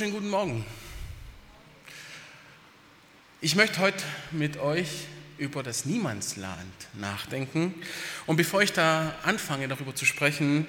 Wunderschönen 0.00 0.22
guten 0.22 0.30
Morgen. 0.30 0.64
Ich 3.42 3.54
möchte 3.54 3.80
heute 3.80 4.02
mit 4.30 4.56
euch 4.56 4.88
über 5.36 5.62
das 5.62 5.84
Niemandsland 5.84 6.72
nachdenken. 6.94 7.74
Und 8.24 8.36
bevor 8.36 8.62
ich 8.62 8.72
da 8.72 9.14
anfange, 9.24 9.68
darüber 9.68 9.94
zu 9.94 10.06
sprechen 10.06 10.66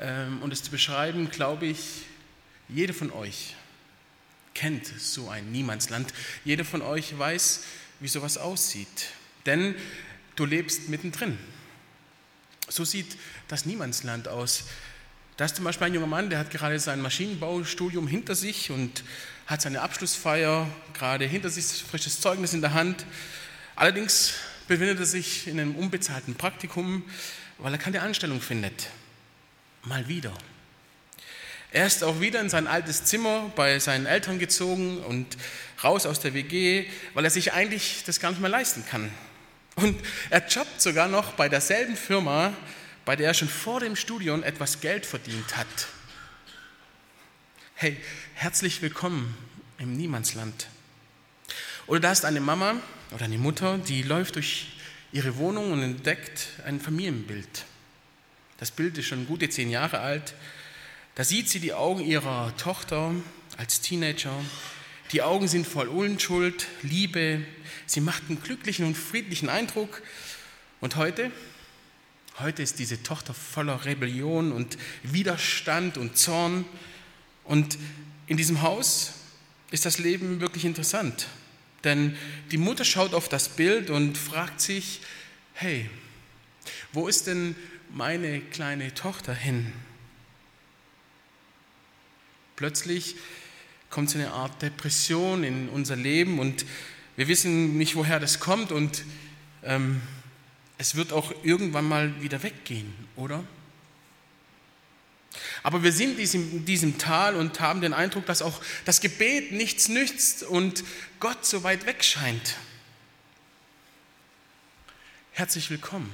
ähm, 0.00 0.40
und 0.40 0.54
es 0.54 0.62
zu 0.62 0.70
beschreiben, 0.70 1.28
glaube 1.30 1.66
ich, 1.66 2.06
jeder 2.70 2.94
von 2.94 3.12
euch 3.12 3.56
kennt 4.54 4.86
so 4.86 5.28
ein 5.28 5.52
Niemandsland. 5.52 6.14
Jeder 6.42 6.64
von 6.64 6.80
euch 6.80 7.18
weiß, 7.18 7.64
wie 8.00 8.08
sowas 8.08 8.38
aussieht. 8.38 9.10
Denn 9.44 9.74
du 10.34 10.46
lebst 10.46 10.88
mittendrin. 10.88 11.36
So 12.70 12.86
sieht 12.86 13.18
das 13.48 13.66
Niemandsland 13.66 14.28
aus. 14.28 14.64
Da 15.38 15.46
ist 15.46 15.56
zum 15.56 15.64
Beispiel 15.64 15.86
ein 15.86 15.94
junger 15.94 16.06
Mann, 16.06 16.28
der 16.28 16.38
hat 16.38 16.50
gerade 16.50 16.78
sein 16.78 17.00
Maschinenbaustudium 17.00 18.06
hinter 18.06 18.34
sich 18.34 18.70
und 18.70 19.02
hat 19.46 19.62
seine 19.62 19.80
Abschlussfeier 19.80 20.68
gerade 20.92 21.24
hinter 21.24 21.48
sich, 21.48 21.64
frisches 21.64 22.20
Zeugnis 22.20 22.52
in 22.52 22.60
der 22.60 22.74
Hand. 22.74 23.06
Allerdings 23.74 24.34
befindet 24.68 25.00
er 25.00 25.06
sich 25.06 25.46
in 25.48 25.58
einem 25.58 25.74
unbezahlten 25.74 26.34
Praktikum, 26.34 27.02
weil 27.56 27.72
er 27.72 27.78
keine 27.78 28.02
Anstellung 28.02 28.42
findet. 28.42 28.88
Mal 29.84 30.06
wieder. 30.06 30.32
Er 31.70 31.86
ist 31.86 32.04
auch 32.04 32.20
wieder 32.20 32.38
in 32.40 32.50
sein 32.50 32.66
altes 32.66 33.04
Zimmer 33.04 33.50
bei 33.56 33.78
seinen 33.78 34.04
Eltern 34.04 34.38
gezogen 34.38 34.98
und 34.98 35.38
raus 35.82 36.04
aus 36.04 36.20
der 36.20 36.34
WG, 36.34 36.84
weil 37.14 37.24
er 37.24 37.30
sich 37.30 37.54
eigentlich 37.54 38.02
das 38.04 38.20
gar 38.20 38.30
nicht 38.30 38.42
mehr 38.42 38.50
leisten 38.50 38.84
kann. 38.84 39.10
Und 39.76 39.98
er 40.28 40.46
jobbt 40.46 40.82
sogar 40.82 41.08
noch 41.08 41.32
bei 41.32 41.48
derselben 41.48 41.96
Firma, 41.96 42.52
bei 43.04 43.16
der 43.16 43.28
er 43.28 43.34
schon 43.34 43.48
vor 43.48 43.80
dem 43.80 43.96
Studium 43.96 44.42
etwas 44.42 44.80
Geld 44.80 45.06
verdient 45.06 45.56
hat. 45.56 45.66
Hey, 47.74 47.96
herzlich 48.34 48.80
willkommen 48.80 49.36
im 49.78 49.96
Niemandsland. 49.96 50.68
Oder 51.88 52.00
da 52.00 52.12
ist 52.12 52.24
eine 52.24 52.40
Mama 52.40 52.76
oder 53.10 53.24
eine 53.24 53.38
Mutter, 53.38 53.78
die 53.78 54.02
läuft 54.02 54.36
durch 54.36 54.76
ihre 55.12 55.36
Wohnung 55.36 55.72
und 55.72 55.82
entdeckt 55.82 56.48
ein 56.64 56.80
Familienbild. 56.80 57.64
Das 58.58 58.70
Bild 58.70 58.96
ist 58.98 59.06
schon 59.06 59.26
gute 59.26 59.48
zehn 59.48 59.68
Jahre 59.68 59.98
alt. 59.98 60.34
Da 61.16 61.24
sieht 61.24 61.48
sie 61.48 61.58
die 61.58 61.74
Augen 61.74 62.00
ihrer 62.04 62.56
Tochter 62.56 63.12
als 63.56 63.80
Teenager. 63.80 64.32
Die 65.10 65.22
Augen 65.22 65.48
sind 65.48 65.66
voll 65.66 65.88
Unschuld, 65.88 66.68
Liebe. 66.82 67.44
Sie 67.86 68.00
macht 68.00 68.22
einen 68.28 68.40
glücklichen 68.40 68.86
und 68.86 68.96
friedlichen 68.96 69.48
Eindruck. 69.48 70.02
Und 70.80 70.96
heute, 70.96 71.32
Heute 72.38 72.62
ist 72.62 72.78
diese 72.78 73.02
Tochter 73.02 73.34
voller 73.34 73.84
Rebellion 73.84 74.52
und 74.52 74.78
Widerstand 75.02 75.98
und 75.98 76.16
Zorn. 76.16 76.64
Und 77.44 77.76
in 78.26 78.38
diesem 78.38 78.62
Haus 78.62 79.12
ist 79.70 79.84
das 79.84 79.98
Leben 79.98 80.40
wirklich 80.40 80.64
interessant. 80.64 81.28
Denn 81.84 82.16
die 82.50 82.58
Mutter 82.58 82.84
schaut 82.84 83.12
auf 83.12 83.28
das 83.28 83.50
Bild 83.50 83.90
und 83.90 84.16
fragt 84.16 84.60
sich, 84.60 85.00
hey, 85.54 85.90
wo 86.92 87.06
ist 87.06 87.26
denn 87.26 87.54
meine 87.90 88.40
kleine 88.40 88.94
Tochter 88.94 89.34
hin? 89.34 89.72
Plötzlich 92.56 93.16
kommt 93.90 94.08
so 94.08 94.18
eine 94.18 94.30
Art 94.30 94.62
Depression 94.62 95.44
in 95.44 95.68
unser 95.68 95.96
Leben 95.96 96.38
und 96.38 96.64
wir 97.16 97.28
wissen 97.28 97.76
nicht, 97.76 97.94
woher 97.94 98.20
das 98.20 98.40
kommt 98.40 98.72
und 98.72 99.04
ähm, 99.64 100.00
es 100.82 100.96
wird 100.96 101.12
auch 101.12 101.32
irgendwann 101.44 101.84
mal 101.84 102.20
wieder 102.22 102.42
weggehen, 102.42 102.92
oder? 103.14 103.44
Aber 105.62 105.84
wir 105.84 105.92
sind 105.92 106.18
in 106.18 106.64
diesem 106.64 106.98
Tal 106.98 107.36
und 107.36 107.60
haben 107.60 107.80
den 107.80 107.94
Eindruck, 107.94 108.26
dass 108.26 108.42
auch 108.42 108.60
das 108.84 109.00
Gebet 109.00 109.52
nichts 109.52 109.88
nützt 109.88 110.42
und 110.42 110.82
Gott 111.20 111.46
so 111.46 111.62
weit 111.62 111.86
weg 111.86 112.02
scheint. 112.02 112.56
Herzlich 115.30 115.70
willkommen 115.70 116.10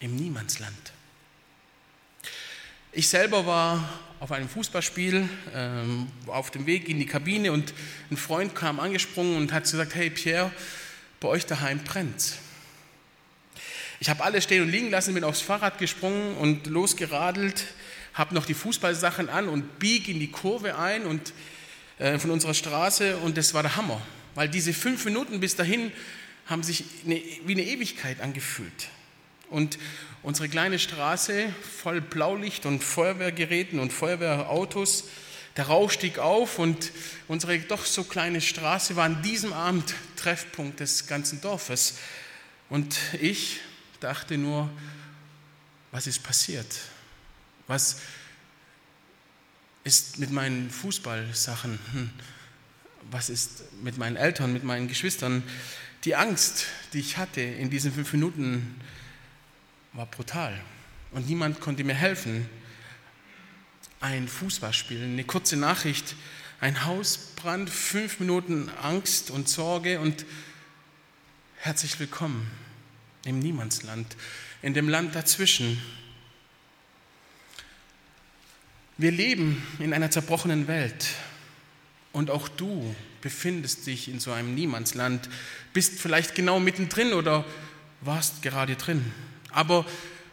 im 0.00 0.16
Niemandsland. 0.16 0.92
Ich 2.92 3.08
selber 3.08 3.46
war 3.46 4.00
auf 4.20 4.32
einem 4.32 4.50
Fußballspiel 4.50 5.26
ähm, 5.54 6.08
auf 6.26 6.50
dem 6.50 6.66
Weg 6.66 6.90
in 6.90 6.98
die 6.98 7.06
Kabine 7.06 7.52
und 7.52 7.72
ein 8.10 8.18
Freund 8.18 8.54
kam 8.54 8.78
angesprungen 8.78 9.38
und 9.38 9.50
hat 9.54 9.62
gesagt, 9.62 9.94
hey 9.94 10.10
Pierre, 10.10 10.52
bei 11.20 11.28
euch 11.28 11.46
daheim 11.46 11.82
brennt's. 11.82 12.43
Ich 14.00 14.08
habe 14.10 14.24
alles 14.24 14.44
stehen 14.44 14.62
und 14.62 14.70
liegen 14.70 14.90
lassen, 14.90 15.14
bin 15.14 15.24
aufs 15.24 15.40
Fahrrad 15.40 15.78
gesprungen 15.78 16.36
und 16.36 16.66
losgeradelt, 16.66 17.64
habe 18.14 18.34
noch 18.34 18.46
die 18.46 18.54
Fußballsachen 18.54 19.28
an 19.28 19.48
und 19.48 19.78
bieg 19.78 20.08
in 20.08 20.20
die 20.20 20.30
Kurve 20.30 20.78
ein 20.78 21.04
und 21.04 21.32
äh, 21.98 22.18
von 22.18 22.30
unserer 22.30 22.54
Straße 22.54 23.16
und 23.18 23.36
das 23.36 23.54
war 23.54 23.62
der 23.62 23.76
Hammer, 23.76 24.00
weil 24.34 24.48
diese 24.48 24.72
fünf 24.72 25.04
Minuten 25.04 25.40
bis 25.40 25.56
dahin 25.56 25.92
haben 26.46 26.62
sich 26.62 26.84
eine, 27.04 27.20
wie 27.46 27.52
eine 27.52 27.64
Ewigkeit 27.64 28.20
angefühlt. 28.20 28.88
Und 29.48 29.78
unsere 30.22 30.48
kleine 30.48 30.78
Straße 30.78 31.46
voll 31.82 32.00
Blaulicht 32.00 32.66
und 32.66 32.82
Feuerwehrgeräten 32.82 33.78
und 33.78 33.92
Feuerwehrautos, 33.92 35.04
der 35.56 35.66
Rauch 35.66 35.90
stieg 35.90 36.18
auf 36.18 36.58
und 36.58 36.90
unsere 37.28 37.58
doch 37.60 37.84
so 37.84 38.02
kleine 38.02 38.40
Straße 38.40 38.96
war 38.96 39.04
an 39.04 39.22
diesem 39.22 39.52
Abend 39.52 39.94
Treffpunkt 40.16 40.80
des 40.80 41.06
ganzen 41.06 41.40
Dorfes. 41.40 41.98
Und 42.68 42.96
ich 43.20 43.60
dachte 44.04 44.36
nur, 44.36 44.68
was 45.90 46.06
ist 46.06 46.22
passiert? 46.22 46.66
Was 47.66 48.00
ist 49.82 50.18
mit 50.18 50.30
meinen 50.30 50.70
Fußballsachen? 50.70 51.78
Hm. 51.92 52.10
Was 53.10 53.30
ist 53.30 53.62
mit 53.82 53.96
meinen 53.98 54.16
Eltern, 54.16 54.52
mit 54.52 54.62
meinen 54.62 54.88
Geschwistern? 54.88 55.42
Die 56.04 56.16
Angst, 56.16 56.66
die 56.92 57.00
ich 57.00 57.16
hatte 57.16 57.40
in 57.40 57.70
diesen 57.70 57.92
fünf 57.92 58.12
Minuten, 58.12 58.78
war 59.94 60.06
brutal. 60.06 60.60
Und 61.12 61.28
niemand 61.28 61.60
konnte 61.60 61.84
mir 61.84 61.94
helfen. 61.94 62.48
Ein 64.00 64.28
Fußballspiel, 64.28 65.02
eine 65.02 65.24
kurze 65.24 65.56
Nachricht, 65.56 66.14
ein 66.60 66.84
Hausbrand, 66.84 67.70
fünf 67.70 68.20
Minuten 68.20 68.70
Angst 68.82 69.30
und 69.30 69.48
Sorge 69.48 69.98
und 70.00 70.26
herzlich 71.56 71.98
willkommen 71.98 72.63
im 73.24 73.38
Niemandsland, 73.38 74.16
in 74.62 74.74
dem 74.74 74.88
Land 74.88 75.14
dazwischen. 75.14 75.80
Wir 78.96 79.10
leben 79.10 79.62
in 79.78 79.92
einer 79.92 80.10
zerbrochenen 80.10 80.68
Welt 80.68 81.06
und 82.12 82.30
auch 82.30 82.48
du 82.48 82.94
befindest 83.20 83.86
dich 83.86 84.08
in 84.08 84.20
so 84.20 84.32
einem 84.32 84.54
Niemandsland, 84.54 85.28
bist 85.72 85.98
vielleicht 85.98 86.34
genau 86.34 86.60
mittendrin 86.60 87.12
oder 87.12 87.44
warst 88.02 88.42
gerade 88.42 88.76
drin. 88.76 89.12
Aber 89.50 89.86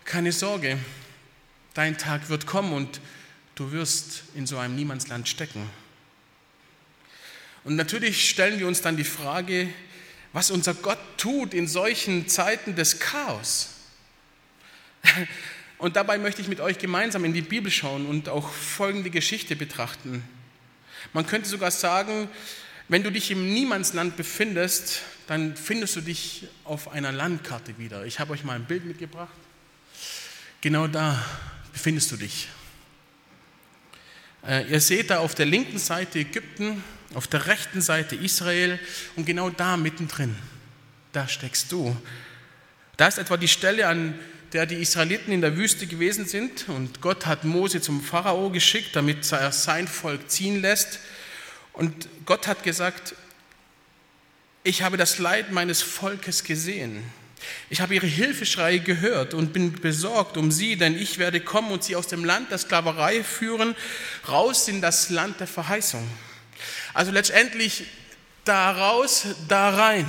keine 0.03 0.31
Sorge, 0.31 0.77
dein 1.73 1.97
Tag 1.97 2.29
wird 2.29 2.45
kommen 2.45 2.73
und 2.73 3.01
du 3.55 3.71
wirst 3.71 4.23
in 4.35 4.45
so 4.45 4.57
einem 4.57 4.75
Niemandsland 4.75 5.27
stecken. 5.29 5.69
Und 7.63 7.75
natürlich 7.75 8.29
stellen 8.29 8.59
wir 8.59 8.67
uns 8.67 8.81
dann 8.81 8.97
die 8.97 9.03
Frage, 9.03 9.69
was 10.33 10.51
unser 10.51 10.73
Gott 10.73 10.99
tut 11.17 11.53
in 11.53 11.67
solchen 11.67 12.27
Zeiten 12.27 12.75
des 12.75 12.99
Chaos. 12.99 13.69
Und 15.77 15.95
dabei 15.95 16.17
möchte 16.19 16.41
ich 16.41 16.47
mit 16.47 16.59
euch 16.59 16.77
gemeinsam 16.77 17.25
in 17.25 17.33
die 17.33 17.41
Bibel 17.41 17.71
schauen 17.71 18.05
und 18.05 18.29
auch 18.29 18.51
folgende 18.51 19.09
Geschichte 19.09 19.55
betrachten. 19.55 20.23
Man 21.11 21.25
könnte 21.25 21.49
sogar 21.49 21.71
sagen, 21.71 22.29
wenn 22.87 23.01
du 23.01 23.11
dich 23.11 23.31
im 23.31 23.51
Niemandsland 23.51 24.15
befindest, 24.15 25.01
dann 25.25 25.55
findest 25.55 25.95
du 25.95 26.01
dich 26.01 26.47
auf 26.65 26.91
einer 26.91 27.11
Landkarte 27.11 27.79
wieder. 27.79 28.05
Ich 28.05 28.19
habe 28.19 28.33
euch 28.33 28.43
mal 28.43 28.57
ein 28.57 28.65
Bild 28.65 28.85
mitgebracht. 28.85 29.33
Genau 30.61 30.85
da 30.85 31.25
befindest 31.73 32.11
du 32.11 32.17
dich. 32.17 32.47
Äh, 34.45 34.69
ihr 34.69 34.81
seht 34.81 35.09
da 35.09 35.17
auf 35.17 35.33
der 35.33 35.47
linken 35.47 35.79
Seite 35.79 36.19
Ägypten, 36.19 36.83
auf 37.13 37.27
der 37.27 37.47
rechten 37.47 37.81
Seite 37.81 38.15
Israel 38.15 38.79
und 39.15 39.25
genau 39.25 39.49
da 39.49 39.77
mittendrin, 39.77 40.35
da 41.11 41.27
steckst 41.27 41.71
du. 41.71 41.95
Da 42.97 43.07
ist 43.07 43.17
etwa 43.17 43.37
die 43.37 43.47
Stelle, 43.47 43.87
an 43.87 44.19
der 44.53 44.65
die 44.65 44.75
Israeliten 44.75 45.31
in 45.31 45.41
der 45.41 45.55
Wüste 45.55 45.87
gewesen 45.87 46.25
sind. 46.25 46.67
Und 46.67 47.01
Gott 47.01 47.25
hat 47.25 47.43
Mose 47.43 47.81
zum 47.81 48.01
Pharao 48.03 48.49
geschickt, 48.49 48.95
damit 48.95 49.31
er 49.31 49.51
sein 49.51 49.87
Volk 49.87 50.29
ziehen 50.29 50.61
lässt. 50.61 50.99
Und 51.73 52.09
Gott 52.25 52.47
hat 52.47 52.63
gesagt, 52.63 53.15
ich 54.63 54.83
habe 54.83 54.97
das 54.97 55.19
Leid 55.19 55.51
meines 55.51 55.81
Volkes 55.81 56.43
gesehen. 56.43 57.03
Ich 57.69 57.81
habe 57.81 57.95
ihre 57.95 58.05
Hilfeschreie 58.05 58.79
gehört 58.79 59.33
und 59.33 59.53
bin 59.53 59.73
besorgt 59.73 60.37
um 60.37 60.51
sie, 60.51 60.75
denn 60.75 60.95
ich 60.95 61.17
werde 61.17 61.39
kommen 61.39 61.71
und 61.71 61.83
sie 61.83 61.95
aus 61.95 62.07
dem 62.07 62.23
Land 62.23 62.51
der 62.51 62.59
Sklaverei 62.59 63.23
führen, 63.23 63.75
raus 64.27 64.67
in 64.67 64.81
das 64.81 65.09
Land 65.09 65.39
der 65.39 65.47
Verheißung. 65.47 66.07
Also 66.93 67.11
letztendlich 67.11 67.85
da 68.43 68.71
raus, 68.71 69.25
da 69.47 69.69
rein. 69.69 70.05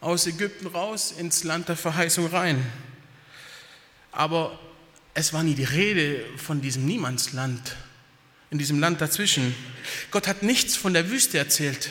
Aus 0.00 0.26
Ägypten 0.26 0.66
raus 0.66 1.12
ins 1.12 1.44
Land 1.44 1.68
der 1.68 1.76
Verheißung 1.76 2.26
rein. 2.26 2.64
Aber 4.12 4.58
es 5.14 5.32
war 5.32 5.42
nie 5.42 5.54
die 5.54 5.64
Rede 5.64 6.24
von 6.36 6.60
diesem 6.60 6.84
Niemandsland, 6.84 7.76
in 8.50 8.58
diesem 8.58 8.78
Land 8.78 9.00
dazwischen. 9.00 9.54
Gott 10.10 10.28
hat 10.28 10.42
nichts 10.42 10.76
von 10.76 10.94
der 10.94 11.10
Wüste 11.10 11.38
erzählt. 11.38 11.90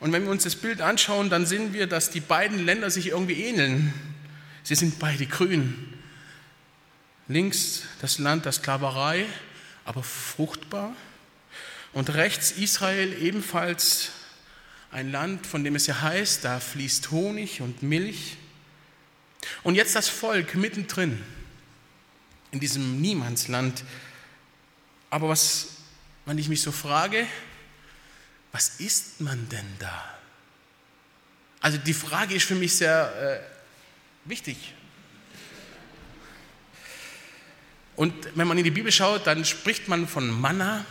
Und 0.00 0.12
wenn 0.12 0.24
wir 0.24 0.30
uns 0.30 0.42
das 0.42 0.56
Bild 0.56 0.80
anschauen, 0.80 1.30
dann 1.30 1.46
sehen 1.46 1.72
wir, 1.72 1.86
dass 1.86 2.10
die 2.10 2.20
beiden 2.20 2.64
Länder 2.64 2.90
sich 2.90 3.08
irgendwie 3.08 3.44
ähneln. 3.44 3.92
Sie 4.64 4.74
sind 4.74 4.98
beide 4.98 5.26
grün. 5.26 5.94
Links 7.28 7.82
das 8.00 8.18
Land 8.18 8.44
der 8.44 8.52
Sklaverei, 8.52 9.26
aber 9.84 10.02
fruchtbar. 10.02 10.94
Und 11.92 12.14
rechts 12.14 12.52
Israel 12.52 13.12
ebenfalls 13.22 14.10
ein 14.90 15.10
Land, 15.10 15.46
von 15.46 15.64
dem 15.64 15.74
es 15.74 15.86
ja 15.86 16.00
heißt, 16.00 16.44
da 16.44 16.60
fließt 16.60 17.10
Honig 17.10 17.60
und 17.60 17.82
Milch. 17.82 18.36
Und 19.62 19.74
jetzt 19.74 19.94
das 19.94 20.08
Volk 20.08 20.54
mittendrin 20.54 21.22
in 22.50 22.60
diesem 22.60 23.00
Niemandsland. 23.00 23.84
Aber 25.10 25.28
was, 25.28 25.68
wenn 26.26 26.38
ich 26.38 26.48
mich 26.48 26.62
so 26.62 26.72
frage, 26.72 27.26
was 28.52 28.80
isst 28.80 29.20
man 29.20 29.48
denn 29.48 29.66
da? 29.78 30.18
Also 31.60 31.78
die 31.78 31.94
Frage 31.94 32.34
ist 32.34 32.44
für 32.44 32.54
mich 32.54 32.74
sehr 32.74 33.42
äh, 33.44 34.28
wichtig. 34.28 34.74
Und 37.96 38.14
wenn 38.36 38.48
man 38.48 38.58
in 38.58 38.64
die 38.64 38.70
Bibel 38.70 38.90
schaut, 38.90 39.26
dann 39.26 39.44
spricht 39.44 39.88
man 39.88 40.08
von 40.08 40.28
Manna, 40.28 40.84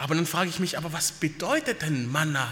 aber 0.00 0.14
dann 0.14 0.24
frage 0.24 0.48
ich 0.48 0.58
mich, 0.58 0.78
aber 0.78 0.94
was 0.94 1.12
bedeutet 1.12 1.82
denn 1.82 2.10
Manna? 2.10 2.48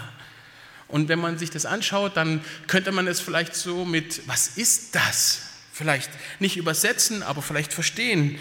Und 0.87 1.09
wenn 1.09 1.19
man 1.19 1.39
sich 1.39 1.49
das 1.49 1.65
anschaut, 1.65 2.15
dann 2.15 2.45
könnte 2.67 2.93
man 2.93 3.07
es 3.07 3.21
vielleicht 3.21 3.55
so 3.55 3.87
mit, 3.87 4.29
was 4.29 4.59
ist 4.59 4.95
das? 4.95 5.41
Vielleicht 5.73 6.11
nicht 6.41 6.59
übersetzen, 6.59 7.23
aber 7.23 7.41
vielleicht 7.41 7.73
verstehen. 7.73 8.39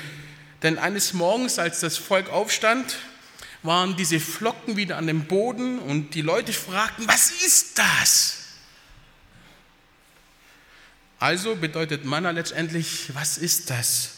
Denn 0.61 0.77
eines 0.77 1.13
Morgens, 1.13 1.57
als 1.57 1.79
das 1.79 1.95
Volk 1.95 2.29
aufstand, 2.29 2.97
waren 3.63 3.95
diese 3.95 4.19
Flocken 4.19 4.75
wieder 4.75 4.97
an 4.97 5.07
dem 5.07 5.23
Boden 5.23 5.79
und 5.79 6.13
die 6.13 6.21
Leute 6.21 6.51
fragten, 6.51 7.07
was 7.07 7.31
ist 7.31 7.79
das? 7.79 8.39
Also 11.17 11.55
bedeutet 11.55 12.03
Manna 12.03 12.31
letztendlich, 12.31 13.15
was 13.15 13.37
ist 13.37 13.69
das? 13.69 14.15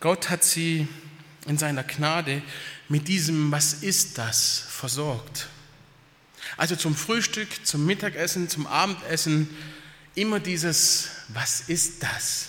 Gott 0.00 0.30
hat 0.30 0.44
sie 0.44 0.88
in 1.46 1.58
seiner 1.58 1.82
Gnade 1.82 2.40
mit 2.92 3.08
diesem 3.08 3.50
Was 3.50 3.72
ist 3.72 4.18
das 4.18 4.66
versorgt. 4.68 5.48
Also 6.58 6.76
zum 6.76 6.94
Frühstück, 6.94 7.48
zum 7.64 7.86
Mittagessen, 7.86 8.50
zum 8.50 8.66
Abendessen 8.66 9.48
immer 10.14 10.40
dieses 10.40 11.08
Was 11.28 11.62
ist 11.68 12.02
das? 12.02 12.48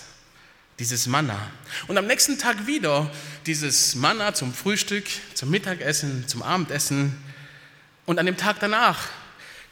dieses 0.80 1.06
Manna. 1.06 1.38
Und 1.86 1.96
am 1.96 2.06
nächsten 2.06 2.36
Tag 2.36 2.66
wieder 2.66 3.08
dieses 3.46 3.94
Manna 3.94 4.34
zum 4.34 4.52
Frühstück, 4.52 5.04
zum 5.32 5.48
Mittagessen, 5.48 6.26
zum 6.26 6.42
Abendessen. 6.42 7.16
Und 8.06 8.18
an 8.18 8.26
dem 8.26 8.36
Tag 8.36 8.58
danach 8.58 9.08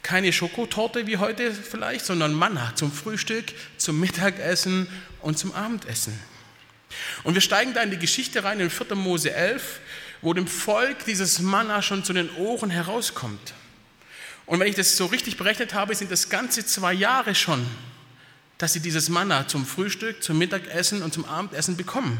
keine 0.01 0.31
Schokotorte 0.31 1.05
wie 1.05 1.17
heute 1.17 1.53
vielleicht, 1.53 2.05
sondern 2.05 2.33
Manna 2.33 2.73
zum 2.75 2.89
Frühstück, 2.89 3.45
zum 3.77 3.99
Mittagessen 3.99 4.87
und 5.19 5.37
zum 5.37 5.53
Abendessen. 5.53 6.17
Und 7.25 7.33
wir 7.33 7.41
steigen 7.41 7.73
da 7.73 7.83
in 7.83 7.91
die 7.91 7.99
Geschichte 7.99 8.45
rein 8.45 8.61
in 8.61 8.69
4. 8.69 8.95
Mose 8.95 9.33
11, 9.33 9.81
wo 10.23 10.33
dem 10.33 10.47
Volk 10.47 11.05
dieses 11.05 11.39
Manna 11.39 11.83
schon 11.83 12.03
zu 12.03 12.13
den 12.13 12.35
Ohren 12.37 12.71
herauskommt. 12.71 13.53
Und 14.47 14.59
wenn 14.59 14.67
ich 14.67 14.75
das 14.75 14.97
so 14.97 15.05
richtig 15.05 15.37
berechnet 15.37 15.75
habe, 15.75 15.93
sind 15.93 16.11
das 16.11 16.29
ganze 16.29 16.65
zwei 16.65 16.93
Jahre 16.93 17.35
schon 17.35 17.65
dass 18.63 18.71
sie 18.71 18.79
dieses 18.79 19.09
Manna 19.09 19.45
zum 19.47 19.65
Frühstück, 19.65 20.23
zum 20.23 20.37
Mittagessen 20.37 21.01
und 21.01 21.13
zum 21.13 21.25
Abendessen 21.25 21.75
bekommen. 21.75 22.17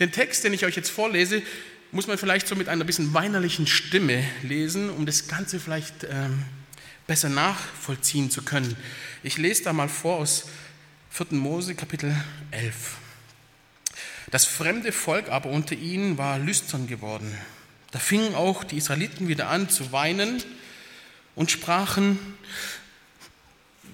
Den 0.00 0.12
Text, 0.12 0.42
den 0.42 0.52
ich 0.52 0.64
euch 0.64 0.74
jetzt 0.74 0.90
vorlese, 0.90 1.42
muss 1.92 2.08
man 2.08 2.18
vielleicht 2.18 2.48
so 2.48 2.56
mit 2.56 2.68
einer 2.68 2.84
bisschen 2.84 3.14
weinerlichen 3.14 3.68
Stimme 3.68 4.24
lesen, 4.42 4.90
um 4.90 5.06
das 5.06 5.28
Ganze 5.28 5.60
vielleicht 5.60 6.04
ähm, 6.10 6.42
besser 7.06 7.28
nachvollziehen 7.28 8.32
zu 8.32 8.42
können. 8.42 8.76
Ich 9.22 9.38
lese 9.38 9.64
da 9.64 9.72
mal 9.72 9.88
vor 9.88 10.16
aus 10.16 10.48
4. 11.10 11.26
Mose 11.38 11.76
Kapitel 11.76 12.12
11. 12.50 12.96
Das 14.32 14.46
fremde 14.46 14.92
Volk 14.92 15.28
aber 15.28 15.50
unter 15.50 15.74
ihnen 15.74 16.16
war 16.16 16.38
lüstern 16.38 16.86
geworden. 16.86 17.36
Da 17.90 17.98
fingen 17.98 18.34
auch 18.34 18.64
die 18.64 18.78
Israeliten 18.78 19.28
wieder 19.28 19.50
an 19.50 19.68
zu 19.68 19.92
weinen 19.92 20.42
und 21.34 21.50
sprachen, 21.50 22.18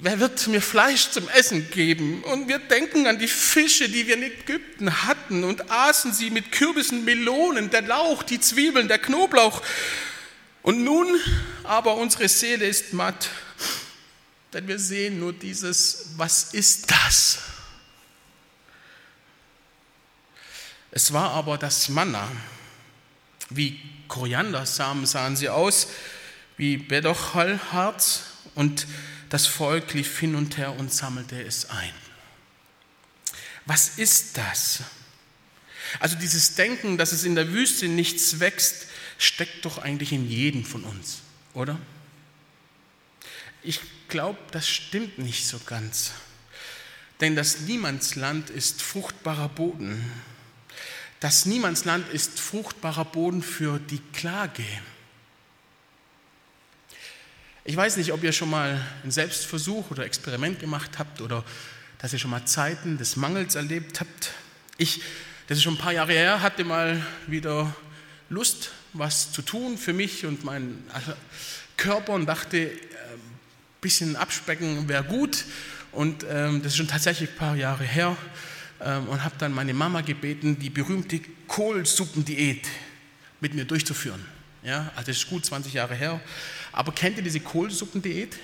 wer 0.00 0.20
wird 0.20 0.46
mir 0.46 0.62
Fleisch 0.62 1.10
zum 1.10 1.28
Essen 1.30 1.68
geben? 1.72 2.22
Und 2.22 2.46
wir 2.46 2.60
denken 2.60 3.08
an 3.08 3.18
die 3.18 3.26
Fische, 3.26 3.88
die 3.88 4.06
wir 4.06 4.14
in 4.14 4.22
Ägypten 4.22 5.02
hatten 5.08 5.42
und 5.42 5.72
aßen 5.72 6.12
sie 6.12 6.30
mit 6.30 6.52
Kürbissen, 6.52 7.04
Melonen, 7.04 7.70
der 7.70 7.82
Lauch, 7.82 8.22
die 8.22 8.38
Zwiebeln, 8.38 8.86
der 8.86 9.00
Knoblauch. 9.00 9.60
Und 10.62 10.84
nun 10.84 11.08
aber 11.64 11.96
unsere 11.96 12.28
Seele 12.28 12.64
ist 12.64 12.92
matt, 12.92 13.28
denn 14.52 14.68
wir 14.68 14.78
sehen 14.78 15.18
nur 15.18 15.32
dieses, 15.32 16.10
was 16.16 16.54
ist 16.54 16.92
das? 16.92 17.40
Es 20.90 21.12
war 21.12 21.32
aber 21.32 21.58
das 21.58 21.88
Manna. 21.88 22.30
Wie 23.50 23.80
Koriandersamen 24.08 25.06
sahen 25.06 25.36
sie 25.36 25.48
aus, 25.48 25.88
wie 26.56 26.76
Bedochalharz 26.76 28.22
und 28.54 28.86
das 29.28 29.46
Volk 29.46 29.94
lief 29.94 30.18
hin 30.18 30.34
und 30.34 30.56
her 30.56 30.74
und 30.78 30.92
sammelte 30.92 31.42
es 31.42 31.70
ein. 31.70 31.92
Was 33.66 33.98
ist 33.98 34.38
das? 34.38 34.80
Also 36.00 36.16
dieses 36.16 36.54
Denken, 36.54 36.98
dass 36.98 37.12
es 37.12 37.24
in 37.24 37.34
der 37.34 37.52
Wüste 37.52 37.88
nichts 37.88 38.40
wächst, 38.40 38.86
steckt 39.18 39.64
doch 39.64 39.78
eigentlich 39.78 40.12
in 40.12 40.28
jedem 40.28 40.64
von 40.64 40.84
uns, 40.84 41.18
oder? 41.54 41.78
Ich 43.62 43.80
glaube, 44.08 44.38
das 44.52 44.68
stimmt 44.68 45.18
nicht 45.18 45.46
so 45.46 45.58
ganz. 45.58 46.12
Denn 47.20 47.36
das 47.36 47.60
Niemandsland 47.60 48.48
ist 48.48 48.80
fruchtbarer 48.80 49.48
Boden. 49.48 50.10
Das 51.20 51.46
Niemandsland 51.46 52.08
ist 52.12 52.38
fruchtbarer 52.38 53.04
Boden 53.04 53.42
für 53.42 53.80
die 53.80 54.00
Klage. 54.12 54.64
Ich 57.64 57.76
weiß 57.76 57.96
nicht, 57.96 58.12
ob 58.12 58.22
ihr 58.22 58.32
schon 58.32 58.50
mal 58.50 58.80
einen 59.02 59.10
Selbstversuch 59.10 59.90
oder 59.90 60.04
Experiment 60.04 60.60
gemacht 60.60 60.98
habt 60.98 61.20
oder 61.20 61.44
dass 61.98 62.12
ihr 62.12 62.20
schon 62.20 62.30
mal 62.30 62.44
Zeiten 62.46 62.98
des 62.98 63.16
Mangels 63.16 63.56
erlebt 63.56 63.98
habt. 63.98 64.30
Ich, 64.76 65.02
das 65.48 65.58
ist 65.58 65.64
schon 65.64 65.74
ein 65.74 65.78
paar 65.78 65.92
Jahre 65.92 66.12
her, 66.12 66.40
hatte 66.40 66.62
mal 66.62 67.04
wieder 67.26 67.74
Lust, 68.28 68.70
was 68.92 69.32
zu 69.32 69.42
tun 69.42 69.76
für 69.76 69.92
mich 69.92 70.24
und 70.24 70.44
meinen 70.44 70.88
Körper 71.76 72.12
und 72.12 72.26
dachte, 72.26 72.58
ein 72.58 72.68
äh, 72.68 73.18
bisschen 73.80 74.14
abspecken 74.14 74.88
wäre 74.88 75.02
gut. 75.02 75.44
Und 75.90 76.24
ähm, 76.30 76.62
das 76.62 76.72
ist 76.72 76.76
schon 76.76 76.88
tatsächlich 76.88 77.30
ein 77.30 77.36
paar 77.36 77.56
Jahre 77.56 77.82
her. 77.82 78.16
Ähm, 78.80 79.08
und 79.08 79.24
habe 79.24 79.34
dann 79.38 79.52
meine 79.52 79.74
Mama 79.74 80.00
gebeten, 80.02 80.58
die 80.58 80.70
berühmte 80.70 81.20
Kohlsuppendiät 81.46 82.66
mit 83.40 83.54
mir 83.54 83.64
durchzuführen. 83.64 84.24
Ja, 84.62 84.90
also 84.94 85.06
das 85.06 85.16
ist 85.18 85.28
gut 85.28 85.44
20 85.44 85.72
Jahre 85.72 85.94
her. 85.94 86.20
Aber 86.72 86.92
kennt 86.92 87.16
ihr 87.16 87.22
diese 87.22 87.40
Kohlsuppendiät? 87.40 88.36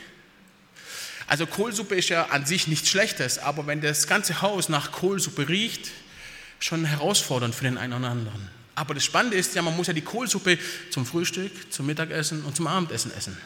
Also 1.26 1.46
Kohlsuppe 1.46 1.94
ist 1.94 2.08
ja 2.10 2.26
an 2.26 2.44
sich 2.44 2.66
nichts 2.66 2.88
Schlechtes, 2.88 3.38
aber 3.38 3.66
wenn 3.66 3.80
das 3.80 4.06
ganze 4.06 4.42
Haus 4.42 4.68
nach 4.68 4.92
Kohlsuppe 4.92 5.48
riecht, 5.48 5.90
schon 6.58 6.84
herausfordernd 6.84 7.54
für 7.54 7.64
den 7.64 7.78
einen 7.78 7.92
oder 7.94 8.10
anderen. 8.10 8.48
Aber 8.74 8.94
das 8.94 9.04
Spannende 9.04 9.36
ist 9.36 9.54
ja, 9.54 9.62
man 9.62 9.76
muss 9.76 9.86
ja 9.86 9.92
die 9.92 10.02
Kohlsuppe 10.02 10.58
zum 10.90 11.06
Frühstück, 11.06 11.72
zum 11.72 11.86
Mittagessen 11.86 12.44
und 12.44 12.56
zum 12.56 12.66
Abendessen 12.66 13.12
essen. 13.16 13.36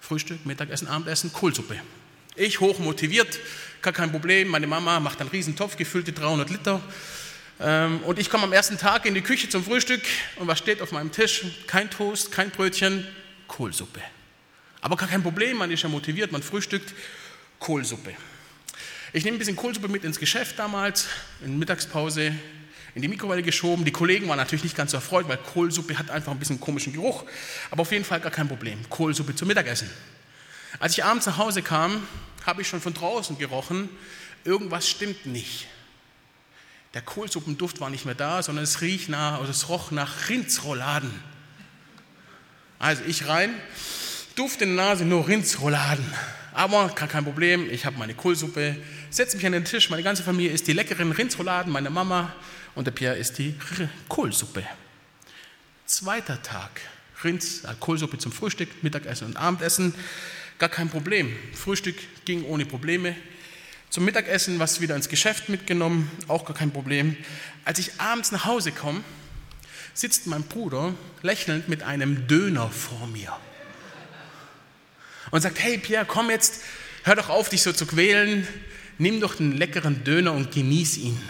Frühstück, 0.00 0.44
Mittagessen, 0.44 0.88
Abendessen, 0.88 1.32
Kohlsuppe. 1.32 1.80
Ich 2.36 2.58
hoch 2.58 2.80
motiviert, 2.80 3.38
gar 3.80 3.92
kein 3.92 4.10
Problem. 4.10 4.48
Meine 4.48 4.66
Mama 4.66 4.98
macht 4.98 5.20
einen 5.20 5.30
riesen 5.30 5.54
Topf, 5.54 5.76
gefüllte 5.76 6.12
300 6.12 6.50
Liter. 6.50 6.82
Ähm, 7.60 8.00
und 8.00 8.18
ich 8.18 8.28
komme 8.28 8.42
am 8.42 8.52
ersten 8.52 8.76
Tag 8.76 9.06
in 9.06 9.14
die 9.14 9.20
Küche 9.20 9.48
zum 9.48 9.62
Frühstück 9.62 10.02
und 10.36 10.48
was 10.48 10.58
steht 10.58 10.82
auf 10.82 10.90
meinem 10.90 11.12
Tisch? 11.12 11.44
Kein 11.68 11.90
Toast, 11.90 12.32
kein 12.32 12.50
Brötchen, 12.50 13.06
Kohlsuppe. 13.46 14.00
Aber 14.80 14.96
gar 14.96 15.08
kein 15.08 15.22
Problem, 15.22 15.58
man 15.58 15.70
ist 15.70 15.84
ja 15.84 15.88
motiviert, 15.88 16.32
man 16.32 16.42
frühstückt 16.42 16.92
Kohlsuppe. 17.60 18.14
Ich 19.12 19.24
nehme 19.24 19.36
ein 19.36 19.38
bisschen 19.38 19.54
Kohlsuppe 19.54 19.86
mit 19.86 20.02
ins 20.02 20.18
Geschäft 20.18 20.58
damals, 20.58 21.06
in 21.44 21.56
Mittagspause, 21.56 22.32
in 22.96 23.02
die 23.02 23.06
Mikrowelle 23.06 23.44
geschoben. 23.44 23.84
Die 23.84 23.92
Kollegen 23.92 24.26
waren 24.26 24.38
natürlich 24.38 24.64
nicht 24.64 24.76
ganz 24.76 24.90
so 24.90 24.96
erfreut, 24.96 25.28
weil 25.28 25.36
Kohlsuppe 25.36 25.96
hat 25.96 26.10
einfach 26.10 26.32
ein 26.32 26.40
bisschen 26.40 26.58
komischen 26.58 26.92
Geruch. 26.92 27.24
Aber 27.70 27.82
auf 27.82 27.92
jeden 27.92 28.04
Fall 28.04 28.18
gar 28.18 28.32
kein 28.32 28.48
Problem. 28.48 28.80
Kohlsuppe 28.90 29.36
zum 29.36 29.46
Mittagessen. 29.46 29.88
Als 30.78 30.92
ich 30.92 31.04
abends 31.04 31.26
nach 31.26 31.38
Hause 31.38 31.62
kam, 31.62 32.06
habe 32.44 32.62
ich 32.62 32.68
schon 32.68 32.80
von 32.80 32.94
draußen 32.94 33.38
gerochen, 33.38 33.88
irgendwas 34.44 34.88
stimmt 34.88 35.26
nicht. 35.26 35.66
Der 36.94 37.02
Kohlsuppenduft 37.02 37.80
war 37.80 37.90
nicht 37.90 38.04
mehr 38.04 38.14
da, 38.14 38.42
sondern 38.42 38.64
es 38.64 38.80
riecht 38.80 39.08
nach, 39.08 39.40
also 39.40 39.50
es 39.50 39.68
roch 39.68 39.90
nach 39.90 40.28
Rindsrouladen. 40.28 41.10
Also 42.78 43.02
ich 43.06 43.26
rein, 43.26 43.54
Duft 44.36 44.62
in 44.62 44.76
der 44.76 44.84
Nase, 44.84 45.04
nur 45.04 45.26
Rindsrouladen. 45.26 46.04
Aber 46.52 46.88
kein 46.88 47.24
Problem, 47.24 47.68
ich 47.68 47.84
habe 47.84 47.98
meine 47.98 48.14
Kohlsuppe, 48.14 48.76
setze 49.10 49.36
mich 49.36 49.46
an 49.46 49.52
den 49.52 49.64
Tisch, 49.64 49.90
meine 49.90 50.04
ganze 50.04 50.22
Familie 50.22 50.52
isst 50.52 50.68
die 50.68 50.72
leckeren 50.72 51.10
Rindsrouladen, 51.10 51.72
meine 51.72 51.90
Mama 51.90 52.32
und 52.76 52.86
der 52.86 52.92
Pierre 52.92 53.16
isst 53.16 53.38
die 53.38 53.56
Kohlsuppe. 54.08 54.64
Zweiter 55.86 56.42
Tag, 56.42 56.80
Rinds, 57.24 57.64
äh, 57.64 57.74
Kohlsuppe 57.80 58.18
zum 58.18 58.30
Frühstück, 58.32 58.82
Mittagessen 58.82 59.26
und 59.26 59.36
Abendessen, 59.36 59.94
gar 60.64 60.70
kein 60.70 60.88
Problem. 60.88 61.36
Frühstück 61.52 61.96
ging 62.24 62.42
ohne 62.44 62.64
Probleme. 62.64 63.14
Zum 63.90 64.06
Mittagessen 64.06 64.58
was 64.58 64.80
wieder 64.80 64.96
ins 64.96 65.10
Geschäft 65.10 65.50
mitgenommen, 65.50 66.10
auch 66.26 66.46
gar 66.46 66.56
kein 66.56 66.70
Problem. 66.70 67.18
Als 67.66 67.78
ich 67.78 68.00
abends 68.00 68.32
nach 68.32 68.46
Hause 68.46 68.72
komme, 68.72 69.04
sitzt 69.92 70.26
mein 70.26 70.42
Bruder 70.42 70.94
lächelnd 71.20 71.68
mit 71.68 71.82
einem 71.82 72.26
Döner 72.28 72.70
vor 72.70 73.06
mir 73.08 73.36
und 75.30 75.42
sagt, 75.42 75.62
hey 75.62 75.76
Pierre, 75.76 76.06
komm 76.06 76.30
jetzt, 76.30 76.62
hör 77.02 77.14
doch 77.14 77.28
auf, 77.28 77.50
dich 77.50 77.60
so 77.60 77.74
zu 77.74 77.84
quälen, 77.84 78.48
nimm 78.96 79.20
doch 79.20 79.34
den 79.34 79.52
leckeren 79.52 80.02
Döner 80.02 80.32
und 80.32 80.50
genieß 80.50 80.96
ihn. 80.96 81.20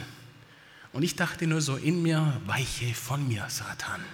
Und 0.93 1.03
ich 1.03 1.17
dachte 1.17 1.49
nur 1.49 1.61
so 1.61 1.75
in 1.75 2.05
mir, 2.05 2.41
weiche 2.47 2.95
von 2.95 3.27
mir, 3.27 3.45
Satan. 3.49 4.05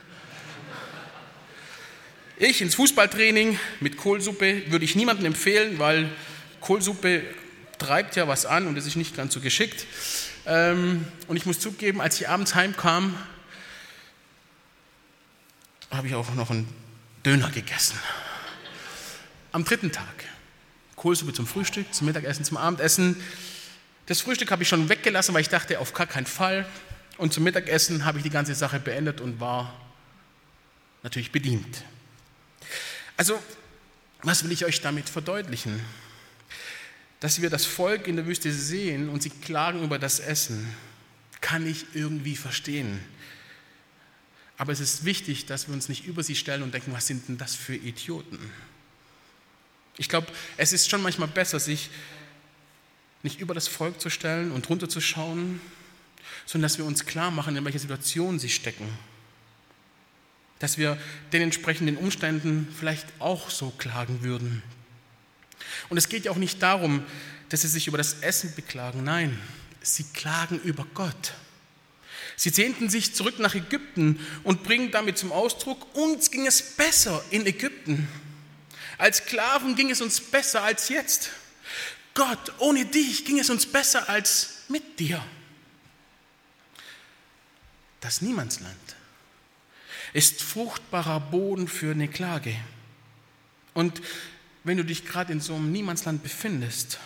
Ich 2.43 2.63
ins 2.63 2.75
Fußballtraining 2.77 3.59
mit 3.81 3.99
Kohlsuppe 3.99 4.63
würde 4.71 4.87
ich 4.87 4.97
niemandem 4.97 5.27
empfehlen, 5.27 5.79
weil 5.79 6.09
Kohlsuppe 6.63 7.23
treibt 7.77 8.17
ja 8.17 8.29
was 8.29 8.47
an 8.47 8.67
und 8.67 8.79
es 8.79 8.87
ist 8.87 8.97
nicht 8.97 9.15
ganz 9.15 9.35
so 9.35 9.41
geschickt. 9.41 9.85
Ähm, 10.47 11.05
und 11.29 11.37
ich 11.37 11.45
muss 11.45 11.61
zugeben, 11.61 12.01
als 12.01 12.19
ich 12.19 12.31
abends 12.31 12.55
heimkam, 12.55 13.15
habe 15.91 16.07
ich 16.07 16.15
auch 16.15 16.35
noch 16.35 16.49
einen 16.49 16.67
Döner 17.27 17.51
gegessen. 17.51 17.99
Am 19.53 19.67
dritten 19.67 19.93
Tag, 19.93 20.25
Kohlsuppe 20.97 21.35
zum 21.35 21.47
Frühstück, 21.47 21.93
zum 21.93 22.07
Mittagessen, 22.07 22.43
zum 22.47 22.57
Abendessen. 22.57 23.23
Das 24.07 24.23
Frühstück 24.23 24.51
habe 24.51 24.63
ich 24.63 24.69
schon 24.71 24.89
weggelassen, 24.89 25.35
weil 25.35 25.43
ich 25.43 25.51
dachte, 25.51 25.79
auf 25.79 25.93
gar 25.93 26.07
keinen 26.07 26.25
Fall. 26.25 26.65
Und 27.19 27.35
zum 27.35 27.45
Mittagessen 27.45 28.07
habe 28.07 28.17
ich 28.17 28.25
die 28.25 28.31
ganze 28.31 28.55
Sache 28.55 28.81
beendet 28.81 29.21
und 29.21 29.41
war 29.41 29.79
natürlich 31.03 31.33
bedient. 31.33 31.85
Also, 33.21 33.39
was 34.23 34.45
will 34.45 34.53
ich 34.53 34.65
euch 34.65 34.81
damit 34.81 35.11
verdeutlichen? 35.11 35.79
dass 37.21 37.43
wir 37.43 37.51
das 37.51 37.67
Volk 37.67 38.09
in 38.09 38.17
der 38.17 38.27
Wüste 38.27 38.51
sehen 38.51 39.11
und 39.11 39.23
sie 39.23 39.29
klagen 39.29 39.85
über 39.85 39.99
das 39.99 40.21
Essen, 40.21 40.75
kann 41.43 41.67
ich 41.67 41.85
irgendwie 41.93 42.35
verstehen. 42.35 42.99
Aber 44.57 44.73
es 44.73 44.81
ist 44.81 45.05
wichtig, 45.05 45.47
dass 45.47 45.69
wir 45.69 45.75
uns 45.75 45.91
nicht 45.91 46.07
über 46.07 46.23
sie 46.23 46.35
stellen 46.35 46.63
und 46.63 46.73
denken, 46.73 46.93
was 46.93 47.07
sind 47.07 47.29
denn 47.29 47.39
das 47.39 47.55
für 47.55 47.75
Idioten? 47.77 48.39
Ich 49.99 50.09
glaube, 50.09 50.29
es 50.57 50.73
ist 50.73 50.89
schon 50.89 51.03
manchmal 51.03 51.29
besser, 51.29 51.61
sich 51.61 51.91
nicht 53.23 53.39
über 53.39 53.53
das 53.53 53.69
Volk 53.69 54.01
zu 54.01 54.09
stellen 54.09 54.51
und 54.51 54.69
runterzuschauen, 54.71 55.61
sondern 56.47 56.71
dass 56.71 56.79
wir 56.79 56.87
uns 56.87 57.05
klar 57.05 57.31
machen, 57.31 57.55
in 57.55 57.65
welcher 57.67 57.79
Situation 57.79 58.39
sie 58.39 58.49
stecken. 58.49 58.89
Dass 60.61 60.79
wir 60.79 60.97
den 61.33 61.43
entsprechenden 61.43 61.97
Umständen 61.97 62.73
vielleicht 62.79 63.07
auch 63.19 63.51
so 63.51 63.71
klagen 63.71 64.23
würden. 64.23 64.63
Und 65.89 65.97
es 65.97 66.09
geht 66.09 66.25
ja 66.25 66.31
auch 66.31 66.37
nicht 66.37 66.63
darum, 66.63 67.05
dass 67.49 67.63
sie 67.63 67.69
sich 67.69 67.89
über 67.89 67.99
das 67.99 68.21
Essen 68.21 68.55
beklagen. 68.55 69.03
Nein, 69.03 69.39
sie 69.83 70.05
klagen 70.05 70.61
über 70.61 70.87
Gott. 70.95 71.35
Sie 72.37 72.51
sehnten 72.51 72.89
sich 72.89 73.15
zurück 73.15 73.39
nach 73.39 73.55
Ägypten 73.55 74.19
und 74.45 74.63
bringen 74.63 74.91
damit 74.91 75.19
zum 75.19 75.31
Ausdruck, 75.33 75.95
uns 75.95 76.31
ging 76.31 76.47
es 76.47 76.63
besser 76.63 77.23
in 77.31 77.45
Ägypten. 77.47 78.09
Als 78.97 79.19
Sklaven 79.19 79.77
ging 79.77 79.91
es 79.91 80.01
uns 80.01 80.21
besser 80.21 80.63
als 80.63 80.89
jetzt. 80.89 81.31
Gott, 82.15 82.53
ohne 82.59 82.87
dich 82.87 83.25
ging 83.25 83.39
es 83.39 83.51
uns 83.51 83.67
besser 83.67 84.09
als 84.09 84.65
mit 84.69 84.99
dir. 84.99 85.23
Das 88.01 88.23
Niemandsland 88.23 88.77
ist 90.13 90.43
fruchtbarer 90.43 91.21
Boden 91.21 91.69
für 91.69 91.93
eine 91.93 92.09
Klage. 92.09 92.55
Und 93.75 94.03
wenn 94.65 94.77
du 94.77 94.85
dich 94.85 95.05
gerade 95.05 95.33
in 95.33 95.41
so 95.41 95.55
einem 95.55 95.73
Niemandsland 95.73 96.23
befindest, 96.23 96.99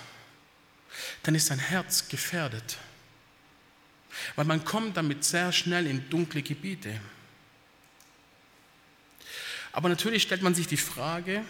dann 1.23 1.35
ist 1.35 1.51
dein 1.51 1.59
Herz 1.59 2.09
gefährdet. 2.09 2.79
Weil 4.37 4.45
man 4.45 4.65
kommt 4.65 4.97
damit 4.97 5.25
sehr 5.25 5.53
schnell 5.53 5.87
in 5.87 6.09
dunkle 6.09 6.43
Gebiete. 6.43 7.01
Aber 9.73 9.89
natürlich 9.89 10.23
stellt 10.23 10.43
man 10.43 10.55
sich 10.55 10.69
die 10.69 10.77
Frage, 10.77 11.45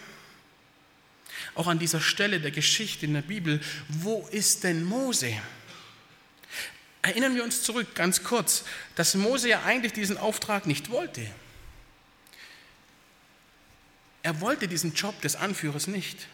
auch 1.53 1.67
an 1.67 1.79
dieser 1.79 2.01
Stelle 2.01 2.39
der 2.39 2.51
Geschichte 2.51 3.05
in 3.05 3.13
der 3.13 3.21
Bibel, 3.21 3.61
wo 3.87 4.27
ist 4.31 4.63
denn 4.63 4.83
Mose? 4.83 5.33
Erinnern 7.01 7.35
wir 7.35 7.43
uns 7.43 7.61
zurück, 7.61 7.93
ganz 7.93 8.23
kurz, 8.23 8.65
dass 8.95 9.13
Mose 9.13 9.49
ja 9.49 9.63
eigentlich 9.63 9.93
diesen 9.93 10.17
Auftrag 10.17 10.65
nicht 10.65 10.89
wollte. 10.89 11.27
Er 14.25 14.41
wollte 14.41 14.67
diesen 14.67 14.95
Job 14.95 15.21
des 15.21 15.35
Anführers 15.35 15.85
nicht. 15.85 16.25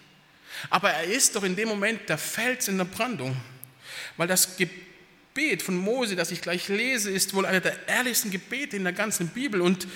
Aber 0.69 0.91
er 0.91 1.03
ist 1.03 1.35
doch 1.35 1.43
in 1.43 1.57
dem 1.57 1.67
Moment 1.67 2.07
der 2.07 2.17
Fels 2.17 2.69
in 2.69 2.77
der 2.77 2.85
Brandung, 2.85 3.35
weil 4.15 4.29
das 4.29 4.55
Gebet 4.55 5.61
von 5.61 5.75
Mose, 5.75 6.15
das 6.15 6.31
ich 6.31 6.41
gleich 6.41 6.69
lese, 6.69 7.11
ist 7.11 7.33
wohl 7.33 7.45
einer 7.45 7.59
der 7.59 7.89
ehrlichsten 7.89 8.31
Gebete 8.31 8.77
in 8.77 8.85
der 8.85 8.93
ganzen 8.93 9.27
Bibel. 9.27 9.59
Und 9.59 9.89